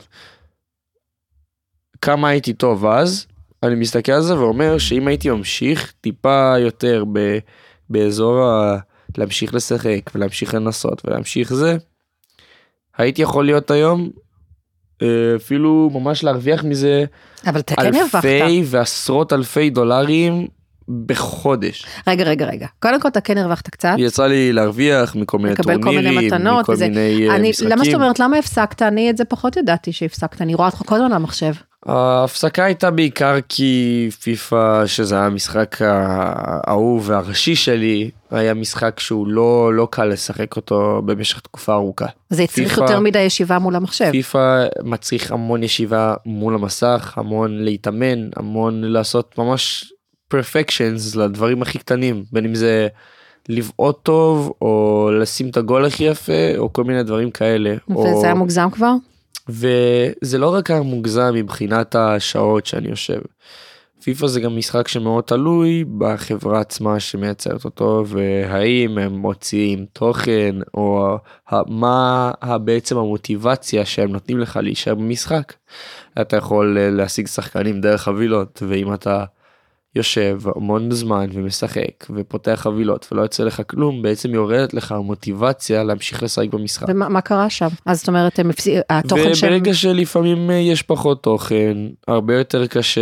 [2.01, 3.27] כמה הייתי טוב אז
[3.63, 7.37] אני מסתכל על זה ואומר שאם הייתי ממשיך טיפה יותר ב,
[7.89, 8.77] באזור ה...
[9.17, 11.77] להמשיך לשחק ולהמשיך לנסות ולהמשיך זה
[12.97, 14.09] הייתי יכול להיות היום
[15.01, 17.05] אה, אפילו ממש להרוויח מזה
[17.43, 17.51] כן.
[17.79, 20.47] אלפי ועשרות אלפי דולרים
[21.05, 21.85] בחודש.
[22.07, 22.67] רגע, רגע, רגע.
[22.79, 23.93] קודם כל אתה כן הרווחת קצת.
[23.97, 26.87] יצא לי להרוויח מכל מיני לקבל כל טורנירים, מיני מתנות מכל וזה.
[26.87, 27.69] מיני אה, אני, משחקים.
[27.69, 28.81] למה זאת אומרת, למה הפסקת?
[28.81, 31.53] אני את זה פחות ידעתי שהפסקת, אני רואה אותך כל הזמן למחשב.
[31.85, 39.73] ההפסקה הייתה בעיקר כי פיפא שזה היה המשחק האהוב והראשי שלי היה משחק שהוא לא
[39.73, 42.05] לא קל לשחק אותו במשך תקופה ארוכה.
[42.29, 44.11] זה הצריך יותר מדי ישיבה מול המחשב.
[44.11, 49.93] פיפא מצריך המון ישיבה מול המסך המון להתאמן המון לעשות ממש
[50.31, 52.87] פרפקשנס לדברים הכי קטנים בין אם זה
[53.49, 57.75] לבעוט טוב או לשים את הגול הכי יפה או כל מיני דברים כאלה.
[57.89, 57.99] או...
[57.99, 58.93] וזה היה מוגזם כבר?
[59.49, 63.21] וזה לא רק היה מוגזם מבחינת השעות שאני יושב.
[64.03, 71.17] פיפא זה גם משחק שמאוד תלוי בחברה עצמה שמייצרת אותו והאם הם מוציאים תוכן או
[71.67, 72.31] מה
[72.63, 75.53] בעצם המוטיבציה שהם נותנים לך להישאר במשחק.
[76.21, 79.23] אתה יכול אה, להשיג שחקנים דרך חבילות ואם אתה
[79.95, 86.23] יושב המון זמן ומשחק ופותח חבילות ולא יוצא לך כלום בעצם יורדת לך המוטיבציה להמשיך
[86.23, 86.87] לשחק במשחק.
[86.89, 87.67] ומה מה קרה שם?
[87.85, 89.49] אז זאת אומרת, הם הפסיק, התוכן שהם...
[89.49, 91.77] וברגע שלפעמים אה, יש פחות תוכן
[92.07, 93.01] הרבה יותר קשה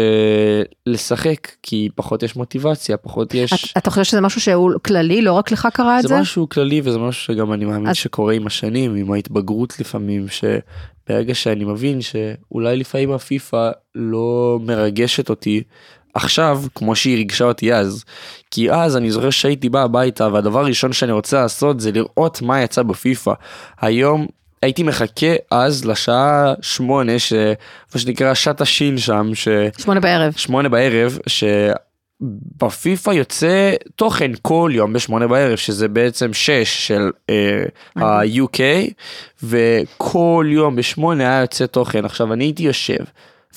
[0.85, 3.53] לשחק כי פחות יש מוטיבציה פחות יש.
[3.53, 6.07] את- אתה חושב שזה משהו שהוא כללי, לא רק לך קרה את זה?
[6.07, 10.25] זה משהו כללי וזה משהו שגם אני מאמין אז- שקורה עם השנים עם ההתבגרות לפעמים
[10.27, 15.63] שברגע שאני מבין שאולי לפעמים הפיפא לא מרגשת אותי
[16.13, 18.03] עכשיו כמו שהיא ריגשה אותי אז
[18.51, 22.61] כי אז אני זוכר שהייתי בא הביתה והדבר הראשון שאני רוצה לעשות זה לראות מה
[22.61, 23.33] יצא בפיפא
[23.81, 24.27] היום
[24.61, 27.33] הייתי מחכה אז לשעה שמונה, ש...
[27.95, 29.47] מה שנקרא שעת השיל שם, ש...
[29.77, 30.33] שמונה בערב.
[30.33, 31.19] שמונה בערב,
[32.21, 37.63] שבפיפא יוצא תוכן כל יום בשמונה בערב, שזה בעצם שש של אה,
[37.95, 38.59] ה-UK,
[39.43, 42.05] וכל יום בשמונה היה יוצא תוכן.
[42.05, 43.03] עכשיו אני הייתי יושב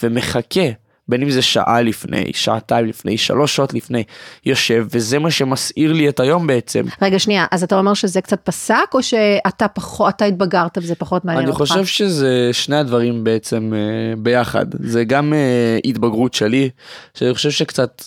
[0.03, 0.69] ומחכה.
[1.09, 4.05] בין אם זה שעה לפני, שעתיים לפני, שלוש שעות לפני,
[4.47, 6.85] יושב, וזה מה שמסעיר לי את היום בעצם.
[7.03, 11.25] רגע, שנייה, אז אתה אומר שזה קצת פסק, או שאתה פחות, אתה התבגרת וזה פחות
[11.25, 11.59] מעניין אני אותך?
[11.59, 14.67] חושב שזה שני הדברים בעצם אה, ביחד.
[14.81, 16.71] זה גם אה, התבגרות שלי,
[17.15, 18.03] שאני חושב שקצת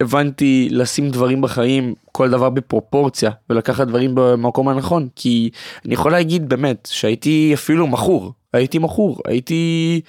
[0.00, 5.50] הבנתי לשים דברים בחיים, כל דבר בפרופורציה, ולקחת דברים במקום הנכון, כי
[5.84, 8.32] אני יכול להגיד באמת שהייתי אפילו מכור.
[8.52, 10.00] הייתי מכור, הייתי.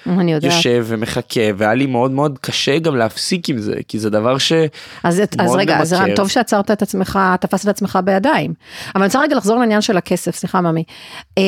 [0.42, 4.54] יושב ומחכה, והיה לי מאוד מאוד קשה גם להפסיק עם זה, כי זה דבר ש...
[5.04, 6.06] אז, אז רגע, אז ממכר.
[6.06, 8.54] ערן, טוב שעצרת את עצמך, תפסת את עצמך בידיים.
[8.96, 10.84] אבל אני רוצה רגע לחזור לעניין של הכסף, סליחה ממי.
[11.38, 11.44] אה,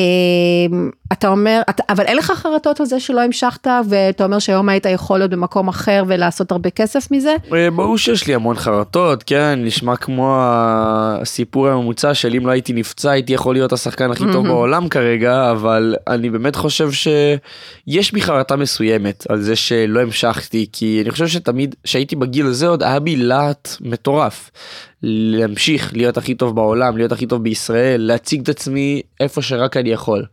[1.12, 4.86] אתה אומר, אתה, אבל אין לך חרטות על זה שלא המשכת, ואתה אומר שהיום היית
[4.86, 7.36] יכול להיות במקום אחר ולעשות הרבה כסף מזה?
[7.54, 12.72] אה, ברור שיש לי המון חרטות, כן, נשמע כמו הסיפור הממוצע של אם לא הייתי
[12.72, 14.46] נפצע הייתי יכול להיות השחקן הכי טוב.
[14.46, 21.00] בעולם כרגע, אבל אני באמת חושב שיש בי חרטה מסוימת על זה שלא המשכתי, כי
[21.02, 24.50] אני חושב שתמיד, כשהייתי בגיל הזה עוד היה בי להט מטורף.
[25.02, 29.90] להמשיך להיות הכי טוב בעולם, להיות הכי טוב בישראל, להציג את עצמי איפה שרק אני
[29.90, 30.24] יכול.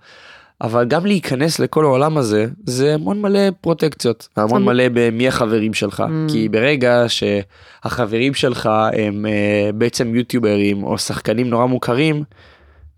[0.61, 5.73] אבל גם להיכנס לכל העולם הזה זה המון מלא פרוטקציות המון המ- מלא במי החברים
[5.73, 6.31] שלך Mm.
[6.31, 12.23] כי ברגע שהחברים שלך הם אה, בעצם יוטיוברים או שחקנים נורא מוכרים.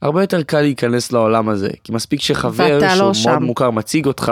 [0.02, 3.44] הרבה יותר קל להיכנס לעולם הזה כי מספיק שחבר ואתה לא שהוא מאוד שם.
[3.44, 4.32] מוכר מציג אותך.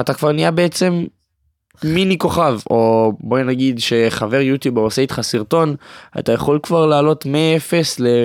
[0.00, 1.04] אתה כבר נהיה בעצם
[1.84, 5.74] מיני כוכב או בואי נגיד שחבר יוטיובר עושה איתך סרטון
[6.18, 7.72] אתה יכול כבר לעלות מ-0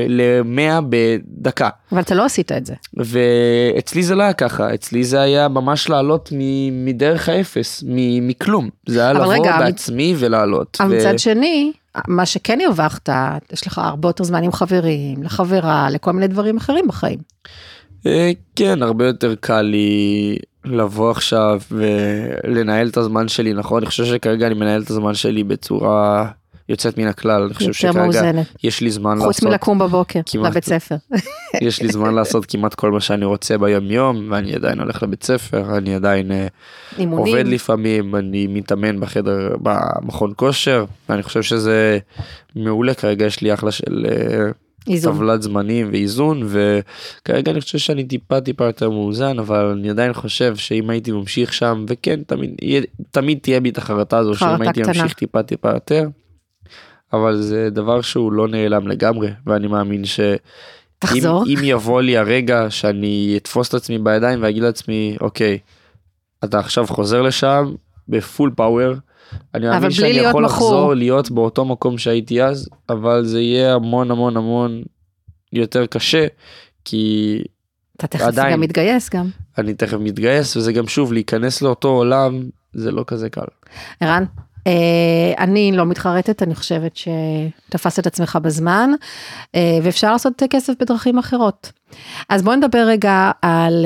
[0.08, 1.70] ל-100 בדקה.
[1.92, 2.74] אבל אתה לא עשית את זה.
[2.98, 8.70] ואצלי זה לא היה ככה, אצלי זה היה ממש לעלות מ- מדרך האפס, מ- מכלום.
[8.88, 10.78] זה היה לבוא רגע, בעצמי ולעלות.
[10.80, 11.72] אבל ו- מצד שני,
[12.08, 13.10] מה שכן הרווחת,
[13.54, 17.20] יש לך הרבה יותר זמן עם חברים, לחברה, לכל מיני דברים אחרים בחיים.
[18.06, 23.78] אה, כן, הרבה יותר קל לי לבוא עכשיו ולנהל את הזמן שלי, נכון?
[23.78, 26.28] אני חושב שכרגע אני מנהל את הזמן שלי בצורה
[26.72, 27.44] יוצאת מן הכלל.
[27.44, 28.48] אני חושב שכרגע מאוזנת.
[28.64, 30.52] יש לי זמן חוץ לעשות, מלקום בבוקר, כמעט.
[30.52, 30.96] לבית ספר.
[31.68, 35.24] יש לי זמן לעשות כמעט כל מה שאני רוצה ביום יום, ואני עדיין הולך לבית
[35.24, 36.32] ספר, אני עדיין...
[36.32, 36.48] אה,
[36.98, 37.36] אימונים.
[37.36, 41.98] עובד לפעמים, אני מתאמן בחדר, במכון כושר, ואני חושב שזה
[42.56, 44.52] מעולה, כרגע יש לי אחלה של אה,
[44.88, 45.16] איזון.
[45.16, 50.56] טבלת זמנים ואיזון, וכרגע אני חושב שאני טיפה טיפה יותר מאוזן, אבל אני עדיין חושב
[50.56, 52.52] שאם הייתי ממשיך שם, וכן, תמיד,
[53.12, 54.82] תמיד תהיה בי את החרטה הזו, שאם הייתי.
[54.82, 56.08] ממשיך טיפה טיפה יותר,
[57.14, 60.20] אבל זה דבר שהוא לא נעלם לגמרי, ואני מאמין ש...
[61.00, 61.44] תחזור.
[61.48, 65.58] אם, אם יבוא לי הרגע שאני אתפוס את עצמי בידיים ואגיד לעצמי, אוקיי,
[66.44, 67.74] אתה עכשיו חוזר לשם
[68.08, 68.94] בפול פאוור,
[69.56, 70.56] אני מאמין שאני יכול מכור.
[70.56, 74.84] לחזור להיות באותו מקום שהייתי אז, אבל זה יהיה המון המון המון
[75.54, 76.26] יותר קשה,
[76.86, 77.38] כי
[77.98, 78.54] אתה תכף עדיין.
[78.54, 79.30] גם מתגייס גם.
[79.58, 82.44] אני תכף מתגייס, וזה גם שוב, להיכנס לאותו עולם,
[82.74, 83.42] זה לא כזה קל.
[84.00, 84.24] ערן,
[85.38, 88.92] אני לא מתחרטת, אני חושבת שתפסת את עצמך בזמן,
[89.56, 91.72] אה, ואפשר לעשות כסף בדרכים אחרות.
[92.30, 93.86] אז בואו נדבר רגע על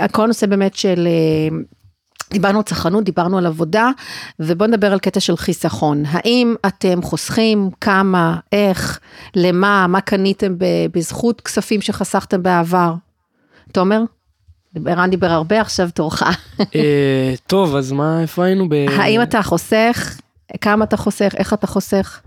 [0.00, 1.06] אה, כל הנושא באמת של...
[1.06, 1.56] אה,
[2.32, 3.90] דיברנו על צרכנות, דיברנו על עבודה,
[4.40, 6.02] ובואו נדבר על קטע של חיסכון.
[6.06, 9.00] האם אתם חוסכים, כמה, איך,
[9.36, 10.54] למה, מה קניתם
[10.92, 12.94] בזכות כספים שחסכתם בעבר?
[13.72, 14.02] תומר?
[14.86, 16.22] ערן דיבר הרבה, עכשיו תורך.
[16.74, 18.74] אה, טוב, אז מה, איפה היינו ב...
[18.74, 20.20] האם אתה חוסך?
[20.60, 21.34] כמה אתה חוסך?
[21.36, 22.20] איך אתה חוסך?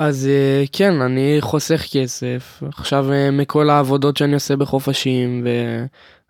[0.00, 2.62] אז אה, כן, אני חוסך כסף.
[2.76, 5.46] עכשיו אה, מכל העבודות שאני עושה בחופשים,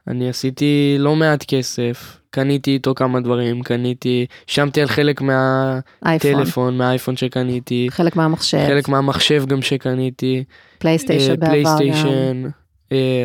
[0.06, 2.14] ואני עשיתי לא מעט כסף.
[2.30, 9.44] קניתי איתו כמה דברים, קניתי, שמתי על חלק מהטלפון, מהאייפון שקניתי, חלק מהמחשב, חלק מהמחשב
[9.46, 10.44] גם שקניתי,
[10.78, 11.50] פלייסטיישן בעבר גם.
[11.50, 12.42] פלייסטיישן,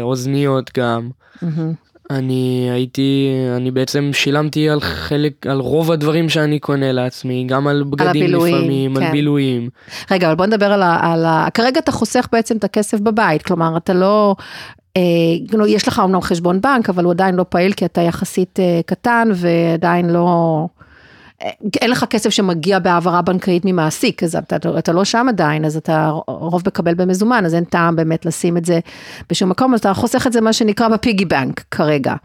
[0.01, 1.09] אוזניות גם.
[2.09, 7.83] אני הייתי, אני בעצם שילמתי על חלק, על רוב הדברים שאני קונה לעצמי, גם על
[7.83, 9.03] בגדים הבילויים, לפעמים, כן.
[9.03, 9.69] על בילויים.
[10.11, 10.97] רגע, אבל בוא נדבר על ה...
[11.01, 11.47] על ה...
[11.53, 14.35] כרגע אתה חוסך בעצם את הכסף בבית, כלומר, אתה לא...
[14.97, 18.59] אה, נו, יש לך אומנם חשבון בנק, אבל הוא עדיין לא פעיל כי אתה יחסית
[18.59, 20.67] אה, קטן ועדיין לא...
[21.81, 26.11] אין לך כסף שמגיע בהעברה בנקאית ממעסיק, אז אתה, אתה לא שם עדיין, אז אתה
[26.27, 28.79] רוב מקבל במזומן, אז אין טעם באמת לשים את זה
[29.29, 32.15] בשום מקום, אז אתה חוסך את זה מה שנקרא בפיגי בנק כרגע,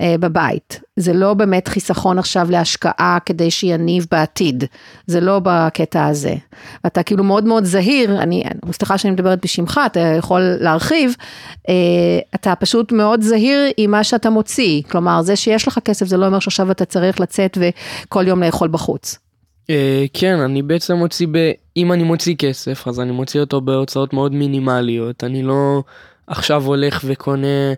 [0.00, 0.80] אה, בבית.
[0.96, 4.64] זה לא באמת חיסכון עכשיו להשקעה כדי שיניב בעתיד,
[5.06, 6.34] זה לא בקטע הזה.
[6.84, 11.16] ואתה כאילו מאוד מאוד זהיר, אני, סליחה שאני מדברת בשמך, אתה יכול להרחיב,
[11.68, 11.74] אה,
[12.34, 16.26] אתה פשוט מאוד זהיר עם מה שאתה מוציא, כלומר זה שיש לך כסף זה לא
[16.26, 19.18] אומר שעכשיו אתה צריך לצאת וכל יום לאכול בחוץ.
[19.70, 21.50] אה, כן, אני בעצם מוציא ב...
[21.76, 25.24] אם אני מוציא כסף, אז אני מוציא אותו בהוצאות מאוד מינימליות.
[25.24, 25.82] אני לא
[26.26, 27.72] עכשיו הולך וקונה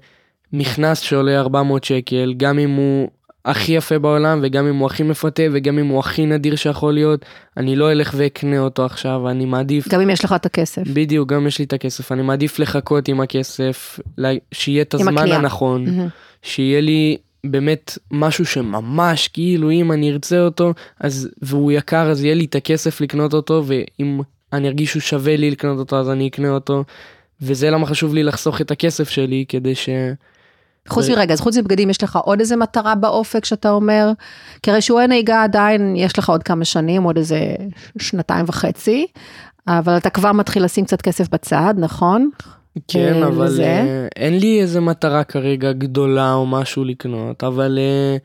[0.52, 3.08] מכנס שעולה 400 שקל, גם אם הוא
[3.44, 7.24] הכי יפה בעולם, וגם אם הוא הכי מפתה, וגם אם הוא הכי נדיר שיכול להיות,
[7.56, 9.88] אני לא אלך ואקנה אותו עכשיו, אני מעדיף...
[9.88, 10.82] גם אם יש לך את הכסף.
[10.94, 12.12] בדיוק, גם יש לי את הכסף.
[12.12, 14.00] אני מעדיף לחכות עם הכסף,
[14.52, 15.32] שיהיה את הזמן.
[15.32, 16.08] הנכון, מהמם.
[16.42, 17.16] שיהיה לי
[17.50, 22.54] באמת משהו שממש כאילו אם אני ארצה אותו אז והוא יקר אז יהיה לי את
[22.54, 24.20] הכסף לקנות אותו ואם
[24.52, 26.84] אני ארגיש שהוא שווה לי לקנות אותו אז אני אקנה אותו
[27.42, 29.88] וזה למה חשוב לי לחסוך את הכסף שלי כדי ש...
[30.88, 34.10] חוץ מרגע, אז חוץ מבגדים יש לך עוד איזה מטרה באופק שאתה אומר?
[34.62, 37.38] כי הרי שיעורי נהיגה עדיין יש לך עוד כמה שנים, עוד איזה
[37.98, 39.06] שנתיים וחצי,
[39.68, 42.30] אבל אתה כבר מתחיל לשים קצת כסף בצד, נכון?
[42.88, 43.64] כן אה, אבל לזה?
[43.64, 48.16] אה, אין לי איזה מטרה כרגע גדולה או משהו לקנות אבל אה,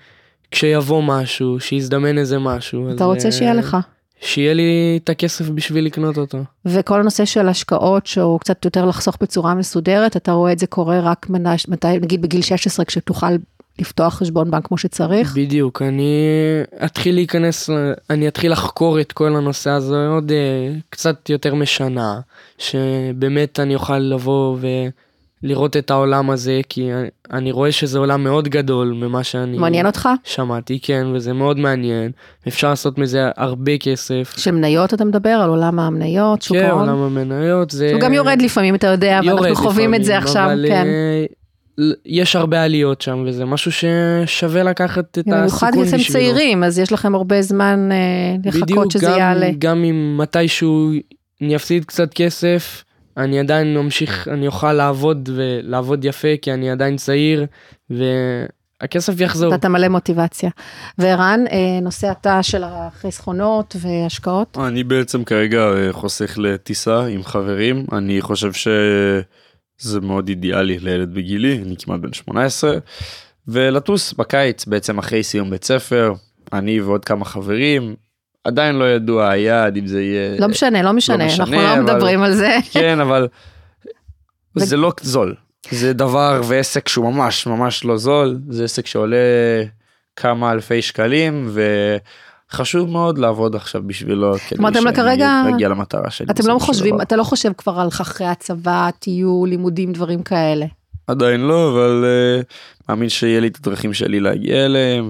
[0.52, 3.78] כשיבוא משהו שיזדמן איזה משהו אתה אז, רוצה שיהיה לך.
[4.22, 6.38] שיהיה לי את הכסף בשביל לקנות אותו.
[6.66, 11.00] וכל הנושא של השקעות שהוא קצת יותר לחסוך בצורה מסודרת, אתה רואה את זה קורה
[11.00, 13.28] רק מנש- מתי, נגיד בגיל 16 כשתוכל
[13.80, 15.34] לפתוח חשבון בנק כמו שצריך?
[15.36, 16.14] בדיוק, אני
[16.86, 17.70] אתחיל להיכנס,
[18.10, 20.38] אני אתחיל לחקור את כל הנושא הזה עוד אה,
[20.90, 22.20] קצת יותר משנה,
[22.58, 24.58] שבאמת אני אוכל לבוא
[25.44, 26.90] ולראות את העולם הזה, כי
[27.32, 30.10] אני- רואה שזה עולם מאוד גדול ממה שאני מעניין אותך?
[30.24, 32.12] שמעתי, כן, וזה מאוד מעניין,
[32.48, 34.34] אפשר לעשות מזה הרבה כסף.
[34.38, 36.90] של מניות אתה מדבר, על עולם המניות, שוק כן, ההון?
[36.90, 37.92] עולם המניות זה...
[37.94, 40.88] הוא גם יורד לפעמים, אתה יודע, ואנחנו חווים את זה עכשיו, אבל, כן.
[42.06, 46.04] יש הרבה עליות שם וזה משהו ששווה לקחת את במיוחד הסיכון בשבילו.
[46.04, 49.50] אתם צעירים, אז יש לכם הרבה זמן אה, בדיוק, לחכות שזה גם, יעלה.
[49.60, 50.92] גם אם מתישהו
[51.42, 52.84] אני אפסיד קצת כסף,
[53.18, 57.46] אני עדיין ממשיך, אני אוכל לעבוד ולעבוד יפה כי אני עדיין צעיר
[57.90, 59.52] והכסף יחזור.
[59.52, 60.50] ואתה מלא מוטיבציה.
[60.98, 64.58] וערן, אה, נושא התא של החסכונות והשקעות?
[64.68, 68.52] אני בעצם כרגע אה, חוסך לטיסה עם חברים, אני חושב
[69.82, 72.74] שזה מאוד אידיאלי לילד בגילי, אני כמעט בן 18,
[73.48, 76.14] ולטוס בקיץ בעצם אחרי סיום בית ספר,
[76.54, 77.96] אני ועוד כמה חברים,
[78.44, 80.40] עדיין לא ידוע היעד אם זה יהיה...
[80.40, 82.58] לא משנה, לא משנה, אנחנו משנה, לא אבל- מדברים על זה.
[82.72, 83.28] כן, אבל
[84.56, 85.36] זה לא זול.
[85.72, 89.18] זה דבר ועסק שהוא ממש ממש לא זול, זה עסק שעולה
[90.16, 91.50] כמה אלפי שקלים
[92.54, 96.28] וחשוב מאוד לעבוד עכשיו בשבילו כדי אתם שאני כרגע- אגיע למטרה שלי.
[96.32, 97.04] אתם לא חושבים, דבר.
[97.04, 100.66] אתה לא חושב כבר על אחרי הצבא, טיול, לימודים, דברים כאלה.
[101.08, 102.06] עדיין לא, אבל
[102.42, 102.46] uh,
[102.90, 105.10] מאמין שיהיה לי את הדרכים שלי להגיע אליהם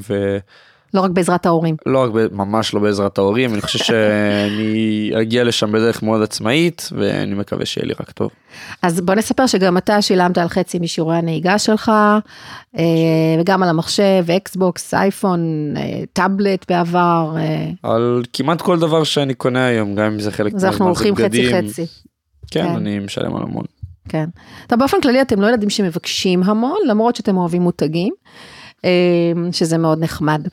[0.93, 1.75] לא רק בעזרת ההורים.
[1.85, 7.35] ולא רק ממש לא בעזרת ההורים, אני חושב שאני אגיע לשם בדרך מאוד עצמאית ואני
[7.35, 8.31] מקווה שיהיה לי רק טוב.
[8.81, 11.91] אז בוא נספר שגם אתה שילמת על חצי משיעורי הנהיגה שלך,
[12.77, 12.83] אה,
[13.39, 19.65] וגם על המחשב, אקסבוקס, אייפון, אה, טאבלט בעבר, אה, על כמעט כל דבר שאני קונה
[19.65, 21.69] היום, גם אם זה חלק אז אנחנו מהזמן זה הולכים חצי בגדים.
[21.69, 21.85] חצי.
[22.51, 22.75] כן, כן.
[22.75, 23.65] אני משלם על המון.
[24.09, 24.25] כן.
[24.67, 28.13] טוב, באופן כללי אתם לא ילדים שמבקשים המון, למרות שאתם אוהבים מותגים,
[29.51, 30.47] שזה מאוד נחמד.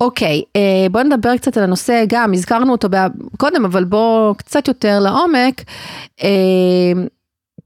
[0.00, 2.88] אוקיי, אה, בואו נדבר קצת על הנושא, גם הזכרנו אותו
[3.36, 5.62] קודם, אבל בואו קצת יותר לעומק.
[6.22, 6.92] אה,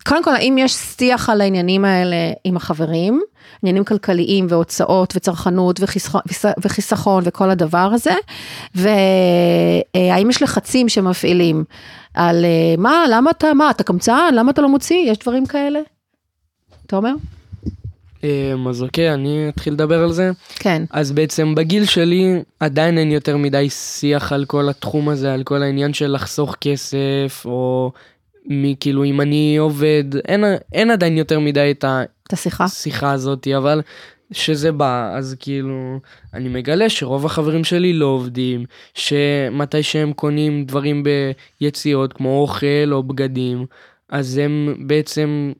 [0.07, 3.23] קודם כל, האם יש שיח על העניינים האלה עם החברים,
[3.63, 6.21] עניינים כלכליים והוצאות וצרכנות וחיסכון,
[6.63, 8.15] וחיסכון וכל הדבר הזה,
[8.75, 11.65] והאם יש לחצים שמפעילים
[12.15, 15.81] על אה, מה, למה אתה, מה, אתה קמצן, למה אתה לא מוציא, יש דברים כאלה?
[16.87, 17.13] תומר?
[18.25, 20.31] אמ, אז אוקיי, אני אתחיל לדבר על זה.
[20.55, 20.83] כן.
[20.91, 25.63] אז בעצם בגיל שלי עדיין אין יותר מדי שיח על כל התחום הזה, על כל
[25.63, 27.93] העניין של לחסוך כסף, או
[28.81, 31.85] כאילו אם אני עובד, אין, אין עדיין יותר מדי את
[32.31, 32.65] את השיחה?
[32.65, 33.83] השיחה הזאת, אבל
[34.33, 36.01] שזה בא, אז כאילו,
[36.35, 41.03] אני מגלה שרוב החברים שלי לא עובדים, שמתי שהם קונים דברים
[41.61, 43.67] ביציאות כמו אוכל או בגדים,
[44.09, 45.53] אז הם בעצם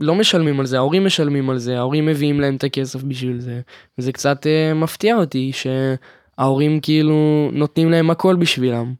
[0.00, 3.60] לא משלמים על זה, ההורים משלמים על זה, ההורים מביאים להם את הכסף בשביל זה,
[3.98, 8.92] וזה קצת אה, מפתיע אותי שההורים כאילו נותנים להם הכל בשבילם.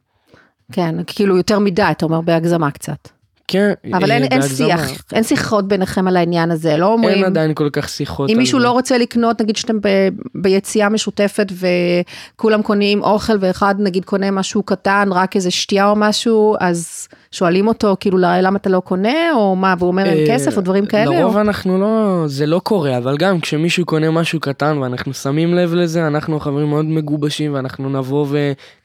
[0.71, 3.09] כן, כאילו יותר מדי, אתה אומר בהגזמה קצת.
[3.47, 3.73] כן.
[3.93, 4.41] אבל אה, אין, אין.
[4.41, 4.81] שיח,
[5.13, 8.29] אין שיחות ביניכם על העניין הזה, לא אומרים, אין עדיין כל כך שיחות.
[8.29, 8.65] אם מישהו זה.
[8.65, 9.87] לא רוצה לקנות, נגיד שאתם ב,
[10.35, 16.55] ביציאה משותפת וכולם קונים אוכל ואחד נגיד קונה משהו קטן, רק איזה שתייה או משהו,
[16.59, 20.57] אז שואלים אותו כאילו למה אתה לא קונה, או מה, והוא אומר אין אה, כסף
[20.57, 21.19] או דברים כאלה?
[21.19, 21.41] לרוב או...
[21.41, 26.07] אנחנו לא, זה לא קורה, אבל גם כשמישהו קונה משהו קטן ואנחנו שמים לב לזה,
[26.07, 28.27] אנחנו החברים מאוד מגובשים ואנחנו נבוא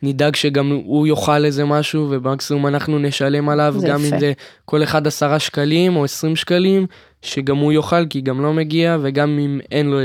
[0.03, 4.15] ונדאג שגם הוא יאכל איזה משהו ובמקסימום אנחנו נשלם עליו, גם יפה.
[4.15, 4.33] אם זה
[4.65, 6.87] כל אחד עשרה שקלים או עשרים שקלים,
[7.23, 9.99] שגם הוא יאכל כי גם לא מגיע וגם אם אין לו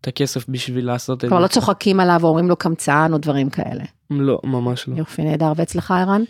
[0.00, 1.36] את הכסף בשביל לעשות את זה.
[1.36, 3.84] לא צוחקים עליו ואומרים לו קמצן או דברים כאלה.
[4.10, 4.96] לא, ממש לא.
[4.96, 5.52] יופי, נהדר.
[5.56, 6.22] ואצלך, ערן?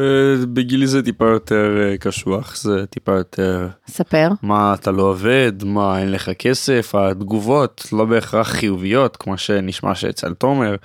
[0.00, 4.28] אה, בגילי זה טיפה יותר אה, קשוח, זה טיפה יותר ספר.
[4.42, 10.34] מה אתה לא עובד, מה אין לך כסף, התגובות לא בהכרח חיוביות כמו שנשמע שאצל
[10.34, 10.76] תומר.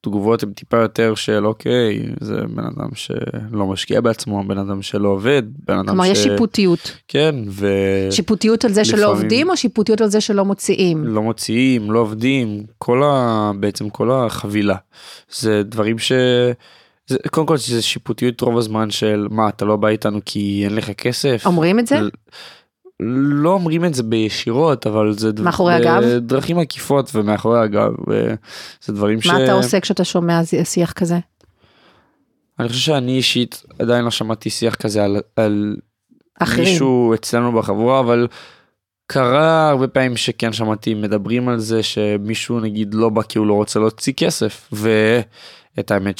[0.00, 5.08] תגובות הן טיפה יותר של אוקיי זה בן אדם שלא משקיע בעצמו בן אדם שלא
[5.08, 6.08] עובד בן אדם כלומר, ש...
[6.08, 6.96] יש שיפוטיות.
[7.08, 7.68] כן ו...
[8.10, 11.04] שיפוטיות על זה שלא לפעמים- עובדים, או שיפוטיות על זה שלא מוציאים?
[11.04, 13.50] לא מוציאים לא עובדים כל ה...
[13.60, 14.76] בעצם כל החבילה
[15.30, 16.12] זה דברים ש...
[17.06, 20.74] זה, קודם כל זה שיפוטיות רוב הזמן של מה אתה לא בא איתנו כי אין
[20.74, 21.42] לך כסף.
[21.46, 22.00] אומרים את זה?
[22.00, 22.10] ל-
[23.00, 26.02] לא אומרים את זה בישירות אבל זה מאחורי הגב?
[26.18, 29.26] דרכים עקיפות ומאחורי הגב וזה דברים ש...
[29.26, 31.18] מה אתה עושה כשאתה שומע שיח כזה?
[32.58, 35.76] אני חושב שאני אישית עדיין לא שמעתי שיח כזה על, על
[36.38, 36.64] אחרים.
[36.64, 38.28] מישהו אצלנו בחבורה אבל
[39.06, 43.54] קרה הרבה פעמים שכן שמעתי מדברים על זה שמישהו נגיד לא בא כי הוא לא
[43.54, 46.18] רוצה להוציא כסף ואת האמת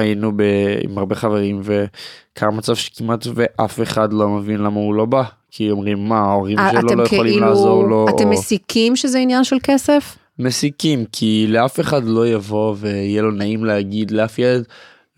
[0.00, 0.42] שהיינו ב...
[0.84, 5.70] עם הרבה חברים וקרה מצב שכמעט ואף אחד לא מבין למה הוא לא בא כי
[5.70, 8.30] אומרים מה ההורים אה, שלו לא יכולים כאילו, לעזור לו אתם או...
[8.30, 10.16] מסיקים שזה עניין של כסף?
[10.38, 14.64] מסיקים כי לאף אחד לא יבוא ויהיה לו נעים להגיד לאף ילד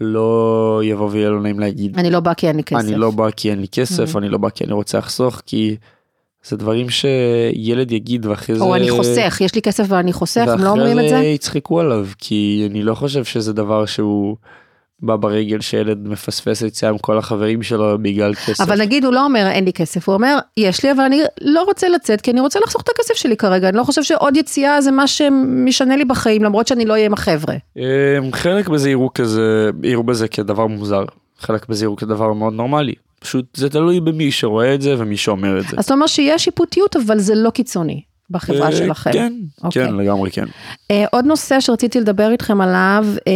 [0.01, 2.80] לא יבוא ויהיה לו נעים להגיד אני לא בא כי אין לי כסף.
[2.80, 4.18] אני לא בא כי אין לי כסף Mhm.
[4.18, 5.76] אני לא בא כי אני רוצה לחסוך כי
[6.45, 10.61] זה דברים שילד יגיד ואחרי זה או אני חוסך, יש לי כסף ואני חוסך, הם
[10.64, 11.18] לא אומרים את ואחרי זה?
[11.18, 14.37] זה יצחקו עליו כי אני לא חושב שזה דבר שהוא
[15.03, 18.61] בא ברגל שילד מפספס יציאה עם כל החברים שלו בגלל כסף.
[18.61, 21.62] אבל נגיד הוא לא אומר אין לי כסף, הוא אומר יש לי אבל אני לא
[21.62, 24.80] רוצה לצאת כי אני רוצה לחסוך את הכסף שלי כרגע, אני לא חושב שעוד יציאה
[24.80, 27.55] זה מה שמשנה לי בחיים למרות שאני לא אהיה עם החבר'ה.
[27.76, 27.82] אמ,
[28.32, 31.05] חלק בזה יראו כזה יראו בזה כדבר מוזר
[31.38, 35.59] חלק בזה יראו כדבר מאוד נורמלי פשוט זה תלוי במי שרואה את זה ומי שאומר
[35.59, 35.76] את זה.
[35.78, 39.12] אז אתה אומר שיש שיפוטיות אבל זה לא קיצוני בחברה אה, שלכם.
[39.12, 39.32] כן,
[39.64, 39.86] אוקיי.
[39.86, 40.44] כן לגמרי כן.
[40.90, 43.32] אה, עוד נושא שרציתי לדבר איתכם עליו, אה,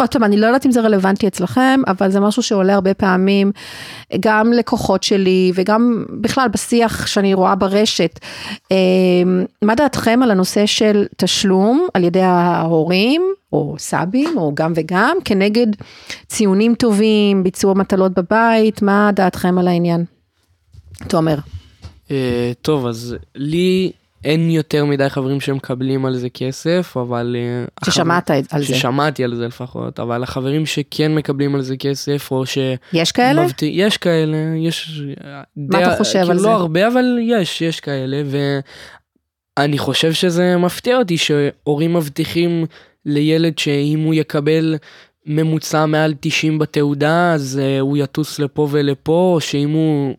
[0.00, 3.52] עוד פעם, אני לא יודעת אם זה רלוונטי אצלכם, אבל זה משהו שעולה הרבה פעמים,
[4.20, 8.18] גם לקוחות שלי וגם בכלל בשיח שאני רואה ברשת.
[8.72, 8.76] אה,
[9.62, 13.22] מה דעתכם על הנושא של תשלום על ידי ההורים,
[13.52, 15.66] או סבים, או גם וגם, כנגד
[16.26, 20.04] ציונים טובים, ביצוע מטלות בבית, מה דעתכם על העניין?
[21.08, 21.36] תומר.
[22.10, 23.92] אה, טוב, אז לי
[24.24, 27.36] אין יותר מדי חברים שמקבלים על זה כסף, אבל...
[27.38, 28.74] אה, החבר- ששמעת את- על זה.
[28.74, 32.58] ששמעתי על זה לפחות, אבל החברים שכן מקבלים על זה כסף, או ש...
[32.92, 33.44] יש כאלה?
[33.44, 33.62] מבט...
[33.62, 35.02] יש כאלה, יש...
[35.56, 36.46] מה אתה חושב על כאילו זה?
[36.46, 38.22] לא הרבה, אבל יש, יש כאלה,
[39.58, 42.66] ואני חושב שזה מפתיע אותי שהורים מבטיחים
[43.06, 44.76] לילד שאם הוא יקבל
[45.26, 50.14] ממוצע מעל 90 בתעודה, אז uh, הוא יטוס לפה ולפה, או שאם הוא...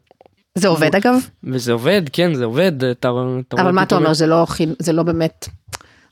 [0.55, 1.15] זה עובד אגב?
[1.43, 2.83] וזה עובד, כן, זה עובד.
[2.83, 3.09] אתה,
[3.47, 4.45] אתה אבל מה אתה אומר, זה לא,
[4.79, 5.47] זה לא באמת,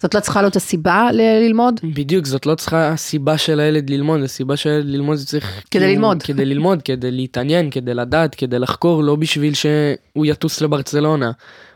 [0.01, 1.79] זאת לא צריכה להיות הסיבה ללמוד?
[1.83, 5.45] בדיוק, זאת לא צריכה הסיבה של הילד ללמוד, הסיבה של הילד ללמוד זה צריך...
[5.45, 6.23] כדי כאילו, ללמוד.
[6.23, 11.31] כדי ללמוד, כדי להתעניין, כדי לדעת, כדי לחקור, לא בשביל שהוא יטוס לברצלונה.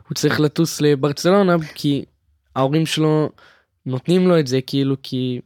[0.07, 2.05] הוא צריך לטוס לברצלונה כי
[2.55, 3.30] ההורים שלו
[3.86, 5.39] נותנים לו את זה, כאילו, כי...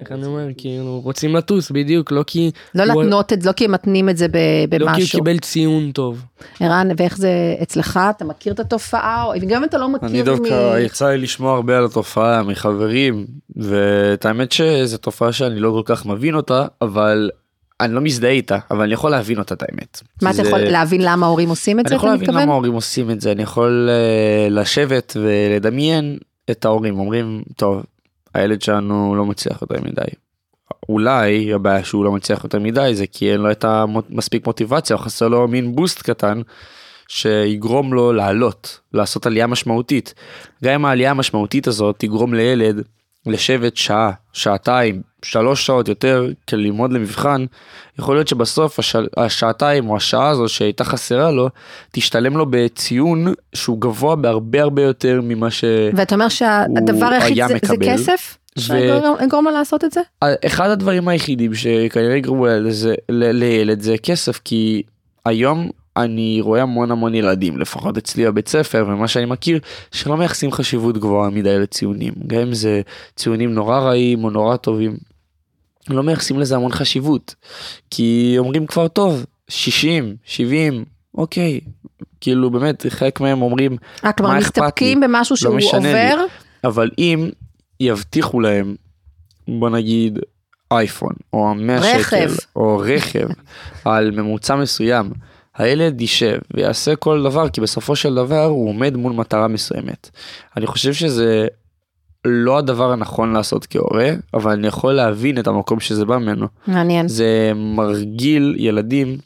[0.00, 2.50] איך אני אומר, כאילו, רוצים לטוס, בדיוק, לא כי...
[2.74, 4.90] לא הוא- להתנות את זה, לא כי הם מתנים את זה ב- לא כי הוא
[4.98, 5.18] במשהו.
[5.18, 6.24] קיבל ציון טוב.
[6.60, 7.30] ערן, ואיך זה
[7.62, 8.00] אצלך?
[8.16, 9.24] אתה מכיר את התופעה?
[9.24, 13.26] או גם אם אתה לא מכיר אני דווקא יצא לי לשמוע הרבה על התופעה מחברים
[13.56, 17.30] ואת האמת שזו תופעה שאני לא כל כך מבין אותה אבל
[17.80, 20.00] אני לא מזדהה איתה אבל אני יכול להבין אותה את האמת.
[20.22, 22.28] מה כי אתה יכול זה- להבין למה ההורים עושים את אני זה, יכול אתה להבין
[22.28, 22.42] מתכוון?
[22.42, 26.18] למה ההורים עושים את זה אני יכול אה, לשבת ולדמיין
[26.50, 27.82] את ההורים אומרים טוב
[28.34, 30.10] הילד שלנו לא מצליח יותר מדי.
[30.88, 35.00] אולי הבעיה שהוא לא מצליח יותר מדי זה כי אין לו את המספיק מוטיבציה או
[35.00, 36.40] חסר לו מין בוסט קטן
[37.08, 40.14] שיגרום לו לעלות לעשות עלייה משמעותית.
[40.64, 42.82] גם אם העלייה המשמעותית הזאת תגרום לילד
[43.26, 47.44] לשבת שעה שעתיים שלוש שעות יותר כדי ללמוד למבחן
[47.98, 48.96] יכול להיות שבסוף הש...
[49.16, 51.48] השעתיים או השעה הזו שהייתה חסרה לו
[51.92, 55.64] תשתלם לו בציון שהוא גבוה בהרבה הרבה יותר ממה ש...
[55.96, 57.86] ואתה אומר שהדבר היחיד היה זה- זה מקבל.
[57.92, 58.36] כסף?
[58.58, 60.00] שיגרום לו לעשות את זה?
[60.46, 62.46] אחד הדברים היחידים שכנראה יגרמו
[63.08, 64.82] לילד זה כסף כי
[65.24, 69.58] היום אני רואה המון המון ילדים לפחות אצלי בבית ספר ומה שאני מכיר
[69.92, 72.80] שלא מייחסים חשיבות גבוהה מדי לציונים גם אם זה
[73.16, 74.96] ציונים נורא רעים או נורא טובים.
[75.88, 77.34] לא מייחסים לזה המון חשיבות
[77.90, 80.84] כי אומרים כבר טוב 60 70
[81.14, 81.60] אוקיי
[82.20, 84.62] כאילו באמת חלק מהם אומרים אה, מה אכפת לי?
[84.62, 86.12] מסתפקים במשהו שהוא משנה לי.
[86.12, 86.24] עובר?
[86.64, 87.30] אבל אם
[87.80, 88.74] יבטיחו להם
[89.48, 90.18] בוא נגיד
[90.72, 92.00] אייפון או 100 רכב.
[92.02, 92.26] שקל
[92.56, 93.28] או רכב
[93.84, 95.10] על ממוצע מסוים
[95.56, 100.10] הילד יישב ויעשה כל דבר כי בסופו של דבר הוא עומד מול מטרה מסוימת.
[100.56, 101.46] אני חושב שזה
[102.24, 107.08] לא הדבר הנכון לעשות כהורה אבל אני יכול להבין את המקום שזה בא ממנו מעניין.
[107.08, 109.18] זה מרגיל ילדים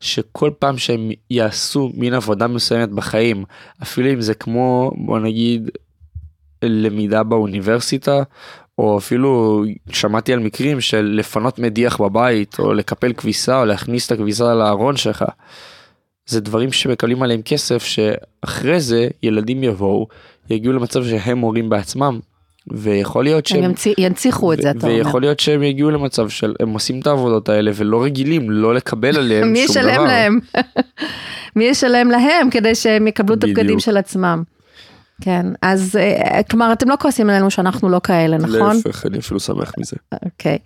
[0.00, 3.44] שכל פעם שהם יעשו מין עבודה מסוימת בחיים
[3.82, 5.70] אפילו אם זה כמו בוא נגיד
[6.62, 8.22] למידה באוניברסיטה
[8.78, 14.12] או אפילו שמעתי על מקרים של לפנות מדיח בבית או לקפל כביסה או להכניס את
[14.12, 15.24] הכביסה לארון שלך.
[16.26, 20.08] זה דברים שמקבלים עליהם כסף שאחרי זה ילדים יבואו
[20.50, 22.20] יגיעו למצב שהם הורים בעצמם
[22.72, 24.98] ויכול להיות הם שהם ינציחו את זה, אתה אומר.
[24.98, 29.18] ויכול להיות שהם יגיעו למצב של הם עושים את העבודות האלה ולא רגילים לא לקבל
[29.18, 29.90] עליהם מי שום דבר.
[29.90, 30.38] ישלם להם?
[31.56, 33.80] מי ישלם להם כדי שהם יקבלו את הבגדים.
[33.80, 34.42] של עצמם?
[35.20, 38.76] כן, אז אה, כלומר אתם לא כועסים עלינו שאנחנו לא כאלה, נכון?
[38.76, 39.96] להפך, אני אפילו שמח מזה.
[40.24, 40.58] אוקיי.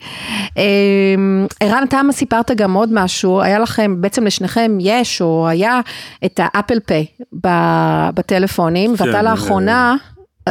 [0.57, 5.81] אמ, ערן, אתה סיפרת גם עוד משהו, היה לכם, בעצם לשניכם יש או היה
[6.25, 7.07] את ה Apple Pay
[8.15, 9.97] בטלפונים, כן, ואתה לאחרונה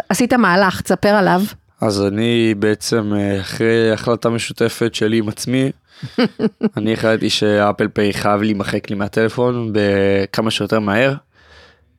[0.09, 1.41] עשית מהלך, תספר עליו.
[1.81, 5.71] אז אני בעצם אה, אחרי החלטה משותפת שלי עם עצמי,
[6.77, 11.13] אני החלטתי ש Apple Pay חייב להימחק לי מהטלפון בכמה שיותר מהר.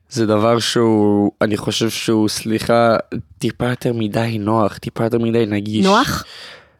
[0.09, 2.95] זה דבר שהוא, אני חושב שהוא, סליחה,
[3.37, 5.85] טיפה יותר מדי נוח, טיפה יותר מדי נגיש.
[5.85, 6.23] נוח?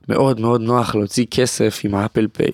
[0.09, 2.51] מאוד מאוד נוח להוציא כסף עם ה Apple Pay.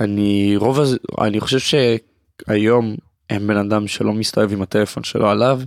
[0.00, 0.98] אני רוב הז...
[1.20, 2.96] אני חושב שהיום
[3.30, 5.60] אין בן אדם שלא מסתובב עם הטלפון שלו עליו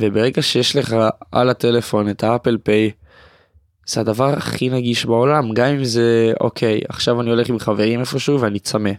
[0.00, 0.96] וברגע שיש לך
[1.32, 2.90] על הטלפון את האפל פיי
[3.86, 8.40] זה הדבר הכי נגיש בעולם גם אם זה אוקיי עכשיו אני הולך עם חברים איפשהו
[8.40, 8.90] ואני צמא.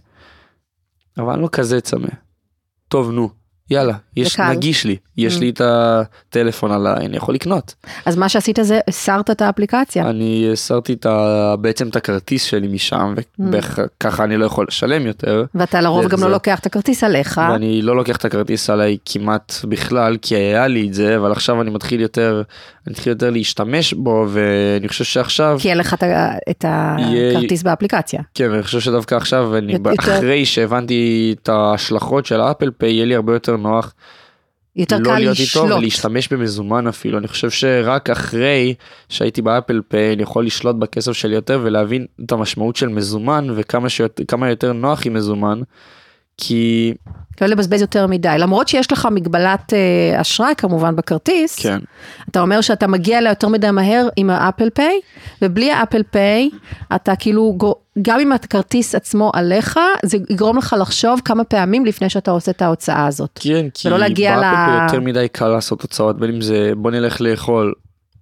[1.17, 2.09] אבל אני לא כזה צמא.
[2.87, 3.29] טוב נו
[3.69, 4.39] יאללה יש.
[4.39, 5.39] נגיש לי יש Mm.
[5.39, 7.73] לי את הטלפון עליי אני יכול לקנות.
[8.05, 10.09] אז מה שעשית זה הסרת את האפליקציה.
[10.09, 11.55] אני הסרתי את ה...
[11.61, 13.13] בעצם את הכרטיס שלי משם
[13.51, 16.31] וככה אני לא יכול לשלם יותר ואתה לרוב גם לא.
[16.31, 17.41] לוקח את הכרטיס עליך.
[17.51, 21.61] ואני לא לוקח את הכרטיס עליי כמעט בכלל כי היה לי את זה אבל עכשיו
[21.61, 22.41] אני מתחיל יותר
[22.87, 25.95] אני מתחיל יותר להשתמש בו ואני חושב שעכשיו כי אין לך
[26.49, 28.21] את הכרטיס באפליקציה.
[28.33, 29.51] כן אני חושב שדווקא עכשיו
[29.99, 33.93] אחרי שהבנתי את ההשלכות של האפל פיי יהיה לי הרבה יותר נוח
[34.75, 35.77] יותר לא קל להיות איתו לשלוט.
[35.79, 38.73] ולהשתמש במזומן אפילו אני חושב שרק אחרי
[39.09, 43.47] שהייתי ב Apple Pay אני יכול לשלוט בכסף שלי יותר ולהבין את המשמעות של מזומן
[43.55, 45.61] וכמה שיותר יותר נוח עם מזומן.
[46.37, 46.93] כי
[47.41, 48.35] לא לבזבז יותר מדי.
[48.39, 51.79] למרות שיש לך מגבלת אה, אשראי כמובן בכרטיס, כן
[52.31, 54.99] אתה אומר שאתה מגיע אליה יותר מדי מהר עם ה Apple Pay,
[55.41, 56.49] ובלי ה Apple Pay,
[56.95, 57.57] אתה כאילו,
[58.01, 62.61] גם אם הכרטיס עצמו עליך, זה יגרום לך לחשוב כמה פעמים לפני שאתה עושה את
[62.61, 63.39] ההוצאה הזאת.
[63.43, 67.21] כן, כי באפל ל- פיי יותר מדי קל לעשות הוצאות, בין אם זה בוא נלך
[67.21, 67.73] לאכול.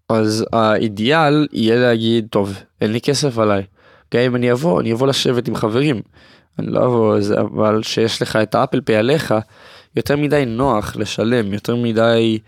[0.10, 3.64] אז האידיאל יהיה להגיד, טוב, אין לי כסף עליי.
[4.14, 6.02] גם אם אני אבוא, אני אבוא לשבת עם חברים.
[6.60, 9.34] אני לא אבוא, זה, אבל שיש לך את האפל פיי עליך,
[9.96, 12.40] יותר מדי נוח לשלם, יותר מדי...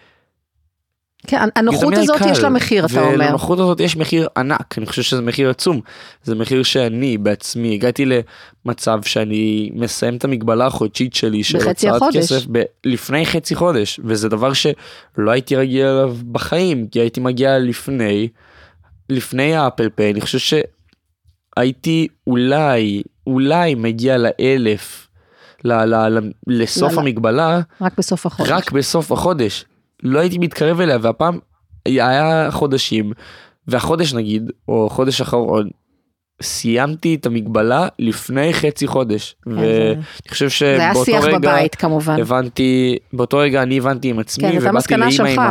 [1.28, 2.32] כן, הנוחות הזאת קל.
[2.32, 3.14] יש לה מחיר, אתה אומר.
[3.14, 5.82] ולנוחות הזאת יש מחיר ענק, אני חושב שזה מחיר עצום.
[6.24, 8.06] זה מחיר שאני בעצמי הגעתי
[8.66, 12.02] למצב שאני מסיים את המגבלה החודשית שלי של הוצאת.
[12.14, 17.60] כסף ב- לפני חצי חודש, וזה דבר שלא הייתי רגיל אליו בחיים, כי הייתי מגיע
[17.60, 18.28] לפני,
[19.10, 20.60] לפני האפל פיי, אני חושב
[21.58, 25.08] שהייתי אולי, אולי מגיע לאלף,
[25.64, 27.00] ל- ל- ל- לסוף לא.
[27.02, 28.50] המגבלה, רק בסוף החודש.
[28.50, 29.66] רק בסוף החודש.
[30.04, 31.40] לא הייתי מתקרב אליה והפעם
[31.86, 33.12] היה חודשים
[33.68, 35.70] והחודש נגיד או חודש אחרון
[36.42, 39.96] סיימתי את המגבלה לפני חצי חודש ואני
[40.30, 42.20] חושב זה היה שבאותו שיח רגע בבית כמובן.
[42.20, 45.42] הבנתי באותו רגע אני הבנתי עם עצמי כן, ובאתי המסקנה לאמא שלך.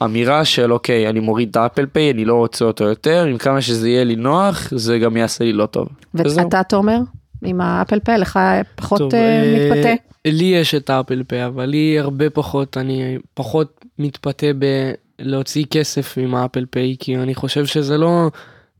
[0.00, 3.24] עם האמירה של אוקיי אני מוריד את ה Apple Pay אני לא רוצה אותו יותר
[3.24, 5.88] עם כמה שזה יהיה לי נוח זה גם יעשה לי לא טוב.
[6.14, 6.98] ואתה תומר?
[7.44, 8.38] עם ה Apple Pay לך
[8.74, 10.02] פחות טוב, אה, אה, מתפתה?
[10.24, 14.46] לי יש את ה Apple Pay אבל לי הרבה פחות אני פחות מתפתה
[15.18, 18.30] בלהוציא כסף עם האפל פיי כי אני חושב שזה לא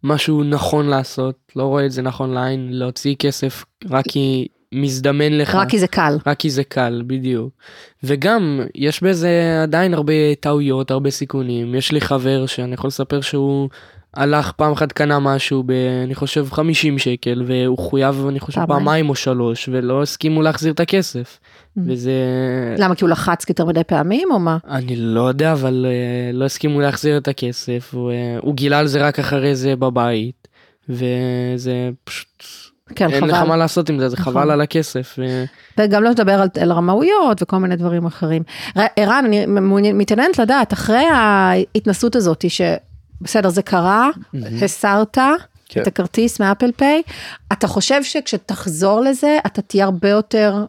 [0.05, 5.55] משהו נכון לעשות לא רואה את זה נכון לעין להוציא כסף רק כי מזדמן לך.
[5.55, 6.17] רק כי זה קל.
[6.27, 7.51] רק כי זה קל, בדיוק.
[8.05, 11.75] וגם, יש בזה עדיין הרבה טעויות, הרבה סיכונים.
[11.75, 13.69] יש לי חבר שאני יכול לספר שהוא
[14.15, 15.71] הלך פעם אחת קנה משהו ב...
[16.05, 18.79] אני חושב 50 שקל, והוא חויב, אני חושב, פעמיים.
[18.79, 21.39] פעמיים או שלוש, ולא הסכימו להחזיר את הכסף.
[21.39, 21.81] Mm.
[21.87, 22.13] וזה...
[22.79, 24.59] למה, כי הוא לחץ יותר מדי פעמים, או מה?
[24.69, 27.95] אני לא יודע, אבל אה, לא הסכימו להחזיר את הכסף.
[27.95, 30.49] הוא, אה, הוא גילה על זה רק אחרי זה בבית,
[30.89, 32.45] וזה פשוט...
[32.95, 33.49] כן, אין לך חבל.
[33.49, 34.33] מה לעשות עם זה, זה נכון.
[34.33, 35.15] חבל על הכסף.
[35.19, 35.45] ו...
[35.79, 38.43] וגם לא לדבר על, על רמאויות וכל מיני דברים אחרים.
[38.97, 44.11] ערן, אני מתעניינת לדעת, אחרי ההתנסות הזאת, שבסדר, זה קרה,
[44.63, 45.19] הסרת
[45.69, 45.83] כן.
[45.83, 47.03] את הכרטיס מאפל פיי,
[47.53, 50.65] אתה חושב שכשתחזור לזה, אתה תהיה הרבה יותר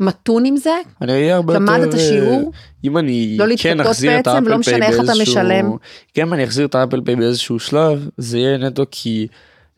[0.00, 0.74] מתון עם זה?
[1.02, 1.64] אני אהיה הרבה יותר...
[1.64, 2.52] למדת שיעור?
[2.84, 5.22] אם אני לא כן אחזיר את בעצם, האפל לא פיי משנה איך אתה באיזשהו...
[5.22, 5.76] משלם.
[6.18, 9.26] גם אם אני אחזיר את האפל פיי באיזשהו שלב, זה יהיה נטו כי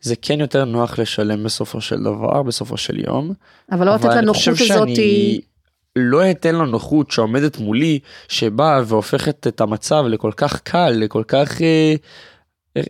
[0.01, 3.33] זה כן יותר נוח לשלם בסופו של דבר, בסופו של יום.
[3.71, 5.39] אבל לא לתת אבל אני לנוחות חושב הזאת, שאני
[5.95, 11.61] לא אתן לנוחות שעומדת מולי, שבאה והופכת את המצב לכל כך קל, לכל כך...
[11.61, 11.95] אה,
[12.77, 12.81] אה,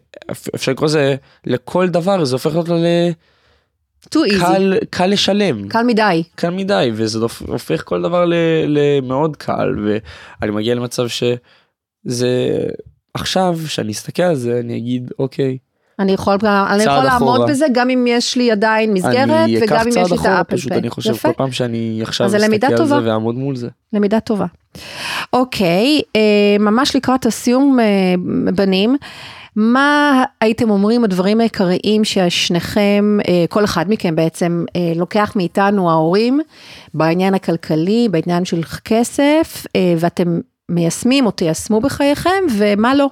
[0.56, 2.74] אפשר לקרוא לזה, לכל דבר זה הופך אותו
[4.16, 5.68] too easy, לקל קל לשלם.
[5.70, 6.24] קל מדי.
[6.36, 8.34] קל מדי וזה הופ- הופך כל דבר ל-
[8.68, 12.58] למאוד קל ואני מגיע למצב שזה
[13.14, 15.58] עכשיו שאני אסתכל על זה אני אגיד אוקיי
[16.00, 17.50] אני יכול, אני יכול לעמוד.
[17.50, 20.80] בזה גם אם יש לי עדיין מסגרת וגם אם יש לי את האפל פשוט פיי.
[20.80, 21.28] אני חושב יפה.
[21.28, 23.00] כל פעם שאני עכשיו אסתכל על זה טובה.
[23.04, 23.68] ואעמוד מול זה.
[23.94, 24.46] למידה טובה.
[25.34, 26.22] אוקיי, אה,
[26.60, 27.86] ממש לקראת הסיום, אה,
[28.54, 28.98] בנים,
[29.58, 36.40] מה הייתם אומרים הדברים העיקריים ששניכם, אה, כל אחד מכם בעצם אה, לוקח מאיתנו ההורים
[36.94, 40.40] בעניין הכלכלי, בעניין של כסף, אה, ואתם
[40.70, 43.10] מיישמים או תיישמו בחייכם, ומה לא?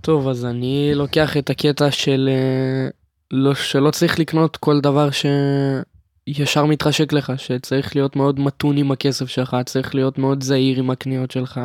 [0.00, 2.88] טוב, אז אני לוקח את הקטע של אה,
[3.30, 9.28] לא, שלא צריך לקנות כל דבר שישר מתחשק לך, שצריך להיות מאוד מתון עם הכסף
[9.28, 11.60] שלך, צריך להיות מאוד זהיר עם הקניות שלך.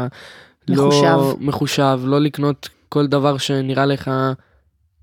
[0.69, 1.03] מחושב.
[1.03, 4.11] לא, מחושב, לא לקנות כל דבר שנראה לך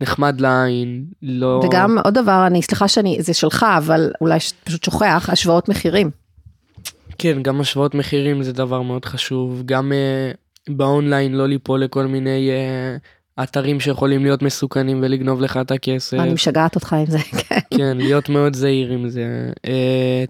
[0.01, 1.61] נחמד לעין, לא...
[1.65, 6.11] וגם עוד דבר, אני, סליחה שאני, זה שלך, אבל אולי פשוט שוכח, השוואות מחירים.
[7.19, 12.51] כן, גם השוואות מחירים זה דבר מאוד חשוב, גם uh, באונליין לא ליפול לכל מיני
[12.51, 16.17] uh, אתרים שיכולים להיות מסוכנים ולגנוב לך את הכסף.
[16.19, 17.19] אני משגעת אותך עם זה,
[17.49, 17.59] כן.
[17.77, 19.51] כן, להיות מאוד זהיר עם זה.
[19.67, 19.69] Uh,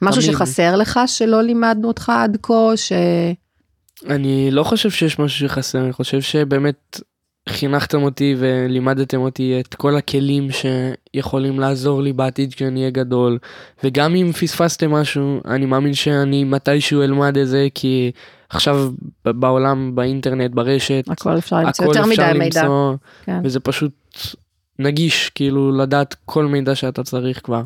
[0.02, 2.92] משהו שחסר לך שלא לימדנו אותך עד כה, ש...
[4.08, 7.00] אני לא חושב שיש משהו שחסר, אני חושב שבאמת
[7.48, 13.38] חינכתם אותי ולימדתם אותי את כל הכלים שיכולים לעזור לי בעתיד כשאני אהיה גדול.
[13.84, 18.10] וגם אם פספסתם משהו, אני מאמין שאני מתישהו אלמד את זה, כי
[18.48, 18.90] עכשיו
[19.24, 22.62] בעולם, באינטרנט, ברשת, הכל אפשר למצוא הכל יותר מדי אפשר מידע.
[22.62, 23.40] למצוא, כן.
[23.44, 23.92] וזה פשוט
[24.78, 27.62] נגיש, כאילו לדעת כל מידע שאתה צריך כבר.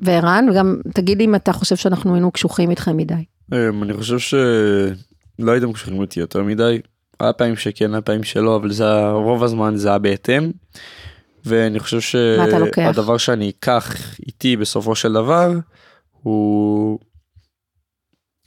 [0.00, 3.14] וערן, וגם תגיד אם אתה חושב שאנחנו היינו קשוחים איתכם מדי.
[3.52, 6.80] אמ, אני חושב שלא הייתם קשורים אותי יותר מדי.
[7.20, 10.50] היה פעמים שכן, היה פעמים שלא, אבל זה רוב הזמן זה היה בהתאם.
[11.44, 12.00] ואני חושב?
[12.00, 13.94] שהדבר שאני אקח
[14.26, 15.50] איתי בסופו של דבר
[16.22, 16.98] הוא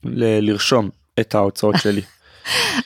[0.04, 0.90] ל- לרשום
[1.20, 2.02] את ההוצאות שלי.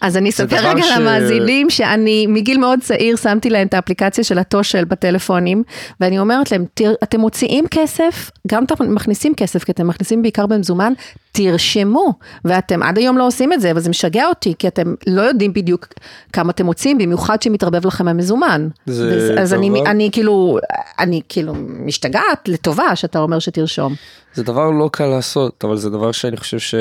[0.02, 4.40] אז אני אספר רגע ש- למאזינים שאני מגיל מאוד צעיר שמתי להם את האפליקציה של
[4.40, 5.64] התושל בטלפונים,
[6.00, 10.46] ואני אומרת להם, "תר- אתם מוציאים כסף, גם אתם מכניסים כסף, כי אתם מכניסים בעיקר
[10.46, 10.94] במזומן,
[11.32, 12.14] תרשמו,
[12.46, 15.54] ואתם עד היום לא עושים את זה, אבל זה משגע אותי, כי אתם לא יודעים
[15.54, 15.88] בדיוק
[16.34, 18.68] כמה אתם מוציאים, במיוחד שמתערבב לכם המזומן.
[18.86, 20.58] זה וזה- אז אני, אני כאילו,
[21.00, 21.54] אני כאילו
[21.86, 23.94] משתגעת לטובה שאתה אומר שתרשום.
[24.34, 26.76] זה דבר לא קל לעשות, אבל זה דבר שאני חושב ש...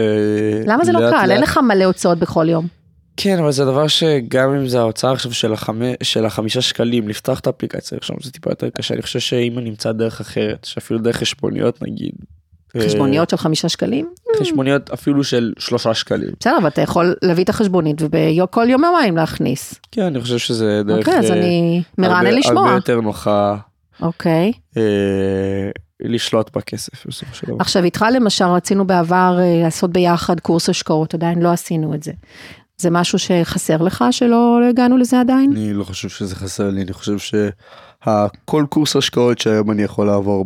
[0.67, 1.31] למה זה לא לאט קל?
[1.31, 2.67] אין לאט- לך מלא הוצאות בכל יום.
[3.17, 7.41] כן, אבל זה דבר שגם אם זה ההוצאה עכשיו של, החמי, של החמישה שקלים, לפתוח
[7.41, 11.01] את האפליקציה עכשיו זה טיפה יותר קשה, אני חושב שאם אני אמצא דרך אחרת, שאפילו
[11.01, 12.15] דרך חשבוניות נגיד.
[12.79, 14.09] חשבוניות של חמישה שקלים?
[14.29, 16.31] אה, חשבוניות אפילו של שלושה שקלים.
[16.41, 19.75] בסדר, אבל אתה יכול להביא את החשבונית ובכל יום יומיים להכניס.
[19.91, 22.63] כן, אני חושב שזה דרך אוקיי, אז אה, אני מרענן לשמוע.
[22.63, 23.57] הרבה יותר נוחה
[24.03, 24.53] אוקיי.
[24.77, 24.83] אה,
[26.01, 27.57] לשלוט בכסף בסופו של דבר.
[27.59, 32.13] עכשיו איתך למשל רצינו בעבר אה, לעשות ביחד קורס השקעות, עדיין לא עשינו את זה.
[32.83, 35.53] זה משהו שחסר לך שלא לא הגענו לזה עדיין?
[35.53, 40.45] אני לא חושב שזה חסר לי, אני חושב שכל קורס השקעות שהיום אני יכול לעבור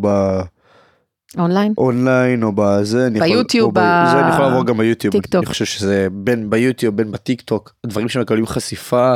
[1.39, 1.73] online?
[1.75, 4.77] ב online או בזה, אני יכול- ביוטיוב, או ב- זה אני יכול ב- לעבור גם
[4.79, 5.35] ביוטיוב, טיק טוק.
[5.35, 9.15] אני חושב שזה בין ביוטיוב בין בטיק טוק, דברים שמקבלים חשיפה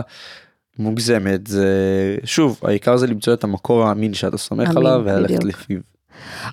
[0.78, 1.66] מוגזמת, זה
[2.24, 5.44] שוב, העיקר זה למצוא את המקור האמין שאתה סומך עליו וללכת.
[5.44, 5.78] לפיו.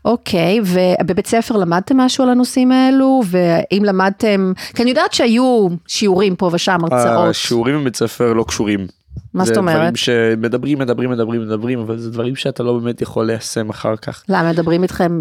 [0.05, 3.21] אוקיי, ובבית ספר למדתם משהו על הנושאים האלו?
[3.25, 7.29] ואם למדתם, כי אני יודעת שהיו שיעורים פה ושם, הרצאות.
[7.29, 8.87] השיעורים בבית ספר לא קשורים
[9.33, 9.75] מה זה זאת אומרת?
[9.75, 14.23] דברים שמדברים, מדברים, מדברים, מדברים, אבל זה דברים שאתה לא באמת יכול ליישם אחר כך.
[14.29, 15.19] למה מדברים איתכם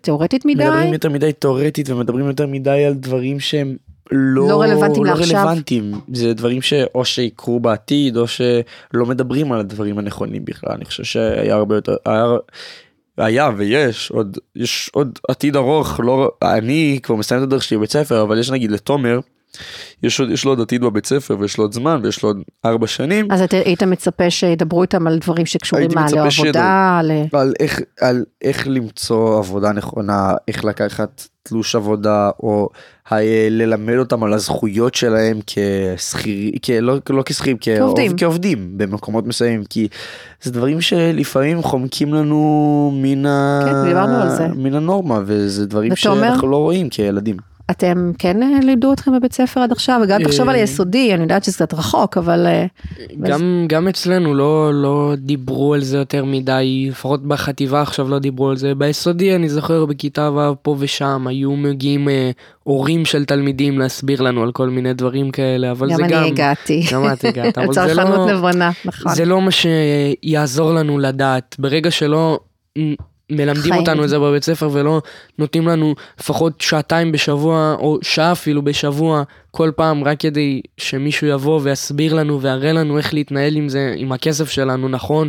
[0.00, 0.64] תיאורטית מדי?
[0.64, 3.76] מדברים יותר מדי תיאורטית ומדברים יותר מדי על דברים שהם
[4.12, 5.40] לא, לא רלוונטיים לא לעכשיו.
[5.46, 5.92] רלוונטיים.
[6.12, 10.72] זה דברים שאו שיקרו בעתיד או שלא מדברים על הדברים הנכונים בכלל.
[10.72, 12.24] אני חושב שהיה הרבה יותר, היה,
[13.18, 17.92] היה ויש עוד, יש עוד עתיד ארוך, לא, אני כבר מסיים את הדרך שלי בבית
[17.92, 19.20] ספר, אבל יש נגיד לתומר,
[20.02, 22.38] יש, עוד, יש לו עוד עתיד בבית ספר ויש לו עוד זמן ויש לו עוד
[22.64, 23.32] ארבע שנים.
[23.32, 27.10] אז את- היית מצפה שידברו איתם על דברים שקשורים מה, לעבודה, ל...
[27.32, 32.68] על איך, על איך למצוא עבודה נכונה, איך לקחת תלוש עבודה, או
[33.10, 33.14] ה-
[33.50, 37.86] ללמד אותם על הזכויות שלהם כשכירים, לא, לא כשכירים, כעובדים.
[37.86, 38.16] כעובדים.
[38.18, 39.88] כעובדים במקומות מסוימים, כי
[40.42, 42.38] זה דברים שלפעמים חומקים לנו
[43.02, 43.60] מן, ה...
[43.64, 44.48] כן, זה.
[44.48, 45.96] מן הנורמה, וזה דברים?
[45.96, 47.36] שאנחנו לא רואים כילדים.
[47.70, 51.22] אתם כן אה, לימדו אתכם בבית ספר עד עכשיו, וגם תחשוב על אה, היסודי, אני
[51.22, 52.66] יודעת שזה קצת רחוק, אבל אה,
[53.20, 58.50] גם, גם אצלנו לא, לא דיברו על זה יותר מדי, לפחות בחטיבה עכשיו לא דיברו
[58.50, 58.74] על זה.
[58.74, 62.30] ביסודי אני זוכר בכיתה ו' פה ושם היו מגיעים אה,
[62.62, 66.24] הורים של תלמידים להסביר לנו על כל מיני דברים כאלה, אבל גם זה אני גם...
[66.24, 66.82] הגעתי.
[66.92, 68.26] גם את הגעת, אבל זה לא...
[68.32, 69.14] נבונה, נכון.
[69.14, 71.56] זה לא מה שיעזור לנו לדעת.
[71.58, 72.38] ברגע שלא
[73.30, 73.74] מלמדים חיים.
[73.74, 75.00] אותנו את זה בבית ספר ולא
[75.38, 81.60] נותנים לנו לפחות שעתיים בשבוע או שעה אפילו בשבוע כל פעם רק כדי שמישהו יבוא
[81.62, 85.28] ויסביר לנו ויראה לנו איך להתנהל עם זה, עם הכסף שלנו נכון.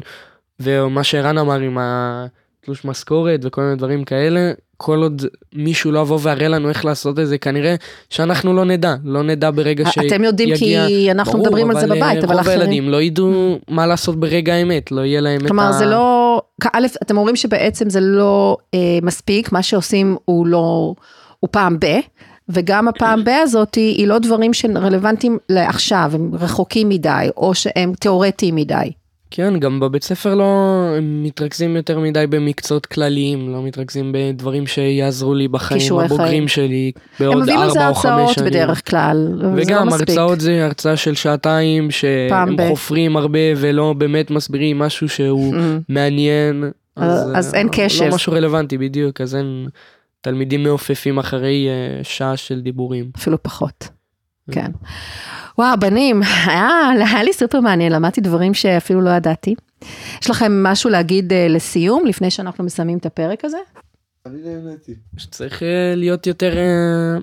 [0.59, 5.21] ומה שערן אמר עם התלוש משכורת וכל מיני דברים כאלה, כל עוד
[5.53, 7.75] מישהו לא יבוא ויראה לנו איך לעשות את זה, כנראה
[8.09, 10.15] שאנחנו לא נדע, לא נדע ברגע שיגיע...
[10.15, 12.59] אתם יודעים כי אנחנו ברור, מדברים על זה אבל, בבית, אה, אבל רוב אחרים...
[12.59, 15.47] הילדים לא ידעו מה לעשות ברגע האמת, לא יהיה להם את ה...
[15.47, 16.41] כלומר זה לא,
[16.73, 20.93] א', אתם אומרים שבעצם זה לא אה, מספיק, מה שעושים הוא לא,
[21.39, 21.85] הוא פעם ב,
[22.49, 28.55] וגם הפעם ב הזאת היא לא דברים שרלוונטיים לעכשיו, הם רחוקים מדי, או שהם תיאורטיים
[28.55, 28.91] מדי.
[29.31, 30.45] כן, גם בבית ספר לא
[30.97, 36.47] הם מתרכזים יותר מדי במקצועות כלליים, לא מתרכזים בדברים שיעזרו לי בחיים הבוגרים.
[36.47, 38.49] שלי הם בעוד מביאים ארבע או חמש הרצאות שנים.
[38.49, 40.09] בדרך כלל, לא וגם מספיק.
[40.09, 45.57] הרצאות זה הרצאה של שעתיים שהם ב- חופרים הרבה ולא באמת מסבירים משהו שהוא Mm.
[45.89, 46.63] מעניין.
[46.95, 48.03] אז- אז אה, אין קשב.
[48.05, 49.67] לא משהו רלוונטי בדיוק, אז אין
[50.21, 53.09] תלמידים מעופפים אחרי אה, שעה של דיבורים.
[53.17, 53.87] אפילו פחות.
[54.51, 54.71] כן.
[55.57, 59.55] וואו, בנים, היה, היה לי סופר מעניין, למדתי דברים שאפילו לא ידעתי.
[60.21, 63.57] יש לכם משהו להגיד אה, לסיום, לפני שאנחנו מסיימים את הפרק הזה?
[64.25, 64.95] אני נהניתי.
[65.17, 67.19] שצריך אה, להיות יותר אה,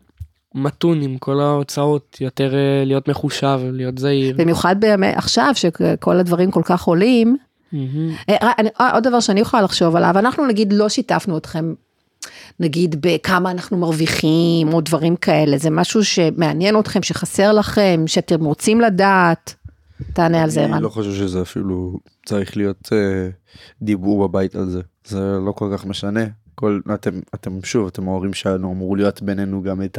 [0.54, 2.54] מתון עם כל ההוצאות, יותר
[2.86, 4.36] להיות מחושב, להיות זהיר.
[4.38, 7.36] במיוחד בימי עכשיו, שכל הדברים כל כך עולים.
[8.28, 11.74] אה, עוד דבר שאני יכולה לחשוב עליו, אנחנו נגיד לא שיתפנו אתכם,
[12.60, 18.80] נגיד בכמה אנחנו מרוויחים, או דברים כאלה, זה משהו שמעניין אתכם, שחסר לכם, שאתם רוצים
[18.80, 19.54] לדעת.
[20.12, 20.82] תענה על זה, אני ערן.
[20.82, 23.28] לא חושב שזה אפילו צריך להיות אה,
[23.82, 24.80] דיבור בבית על זה.
[25.06, 26.20] זה לא כל כך משנה.
[26.54, 29.98] כל, אתם, אתם שוב, אתם ההורים שלנו, אמור להיות בינינו גם את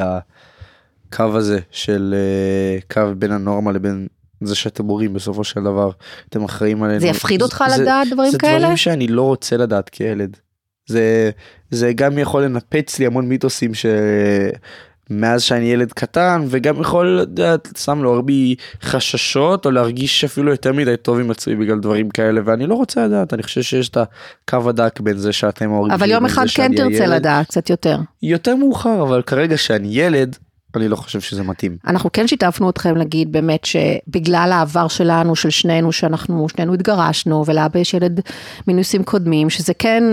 [1.10, 4.08] הקו הזה של אה, קו בין הנורמה לבין
[4.42, 5.90] זה שאתם הורים בסופו של דבר.
[6.30, 7.00] אתם אחראים עלינו.
[7.00, 8.60] זה יפחיד אותך זה- לדעת דברים זה כאלה?
[8.60, 10.38] דברים שאני לא רוצה לדעת כילד.
[10.86, 11.32] זה,
[11.72, 18.04] זה גם יכול לנפץ לי המון מיתוסים שמאז שאני ילד קטן וגם יכול לדעת שם
[18.04, 22.68] לעורר בי חששות או להרגיש אפילו יותר מדי טוב עם עצמי בגלל דברים כאלה ואני
[22.68, 26.26] לא רוצה לדעת אני חושב שיש את הקו הדק בין זה שאתם ההורים אבל יום
[26.26, 27.14] אחד כן תרצה הילד.
[27.14, 27.98] לדעת קצת יותר.
[28.22, 30.38] יותר מאוחר אבל כרגע שאני ילד
[30.76, 31.78] אני לא חושב שזה מתאים.
[31.88, 37.80] אנחנו כן שיתפנו אתכם להגיד באמת שבגלל העבר שלנו, של שנינו, שאנחנו שנינו התגרשנו, ולאבא
[37.80, 38.20] יש ילד
[38.68, 40.04] מנושאים קודמים, שזה כן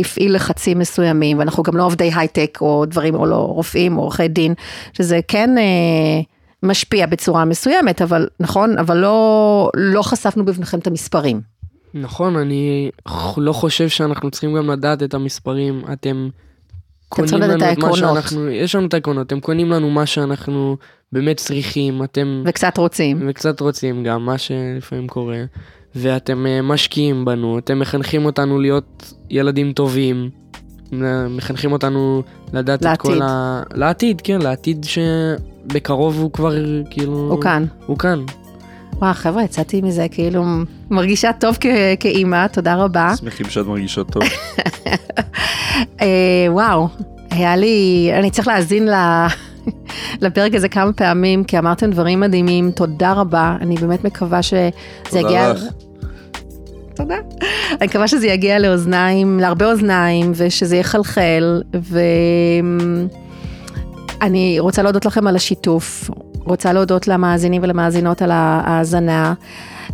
[0.00, 4.28] הפעיל לחצים מסוימים, ואנחנו גם לא עובדי הייטק או דברים, או לא רופאים או עורכי
[4.28, 4.54] דין,
[4.92, 6.20] שזה כן אה,
[6.62, 11.40] משפיע בצורה מסוימת, אבל נכון, אבל לא, לא חשפנו בפניכם את המספרים.
[11.94, 12.90] נכון, אני
[13.36, 15.82] לא חושב שאנחנו צריכים גם לדעת את המספרים.
[15.92, 16.28] אתם
[17.08, 17.96] קונים לנו את את מה העקרונות.
[17.96, 20.76] שאנחנו, יש לנו את העקרונות, אתם קונים לנו מה שאנחנו
[21.12, 23.22] באמת צריכים, אתם וקצת רוצים.
[23.28, 25.42] וקצת רוצים גם, מה שלפעמים קורה,
[25.94, 30.30] ואתם אה, משקיעים בנו, אתם מחנכים אותנו להיות ילדים טובים,
[30.92, 32.22] אה, מחנכים אותנו
[32.52, 33.10] לדעת את לעתיד.
[33.10, 33.62] כל ה...
[33.74, 36.54] לעתיד, כן, לעתיד שבקרוב הוא כבר
[36.90, 37.28] כאילו...
[37.30, 37.64] הוא כאן.
[37.86, 38.18] הוא כאן.
[38.98, 40.44] וואו, חבר'ה, יצאתי מזה כאילו
[40.90, 41.66] מרגישה טוב כ-
[42.00, 43.12] כאימא, תודה רבה.
[43.20, 44.22] שמחים שאת מרגישות טוב.
[46.00, 46.06] אה,
[46.48, 46.88] וואו,
[47.30, 48.94] היה לי, אני צריך להאזין ל...
[50.20, 54.70] לפרק הזה כמה פעמים, כי אמרתם דברים מדהימים, תודה רבה, אני באמת מקווה שזה
[55.04, 55.52] תודה יגיע...
[55.52, 55.62] לך.
[56.94, 57.14] תודה.
[57.70, 61.62] אני מקווה שזה יגיע לאוזניים, להרבה אוזניים, ושזה יחלחל,
[64.20, 66.10] ואני רוצה להודות לכם על השיתוף,
[66.44, 69.34] רוצה להודות למאזינים ולמאזינות על ההאזנה.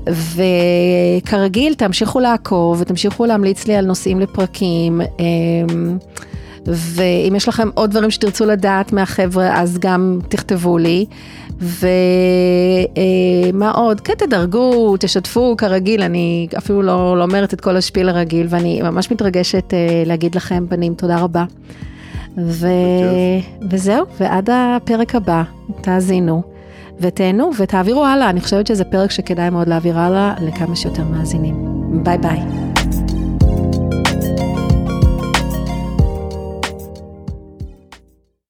[0.08, 5.00] וכרגיל, תמשיכו לעקוב ותמשיכו להמליץ לי על נושאים לפרקים.
[6.66, 11.06] ואם יש לכם עוד דברים שתרצו לדעת מהחבר'ה, אז גם תכתבו לי.
[11.60, 11.86] ומה
[13.66, 14.00] אה, עוד?
[14.00, 19.10] כן, תדרגו, תשתפו, כרגיל, אני אפילו לא, לא אומרת את כל השפיל הרגיל, ואני ממש
[19.10, 21.44] מתרגשת אה, להגיד לכם, בנים, תודה רבה.
[22.38, 22.66] ו...
[23.70, 25.42] וזהו, ועד הפרק הבא,
[25.80, 26.42] תאזינו
[27.00, 31.54] ותהנו ותעבירו הלאה, אני חושבת שזה פרק שכדאי מאוד להעביר הלאה לכמה שיותר מאזינים.
[32.02, 32.65] ביי ביי.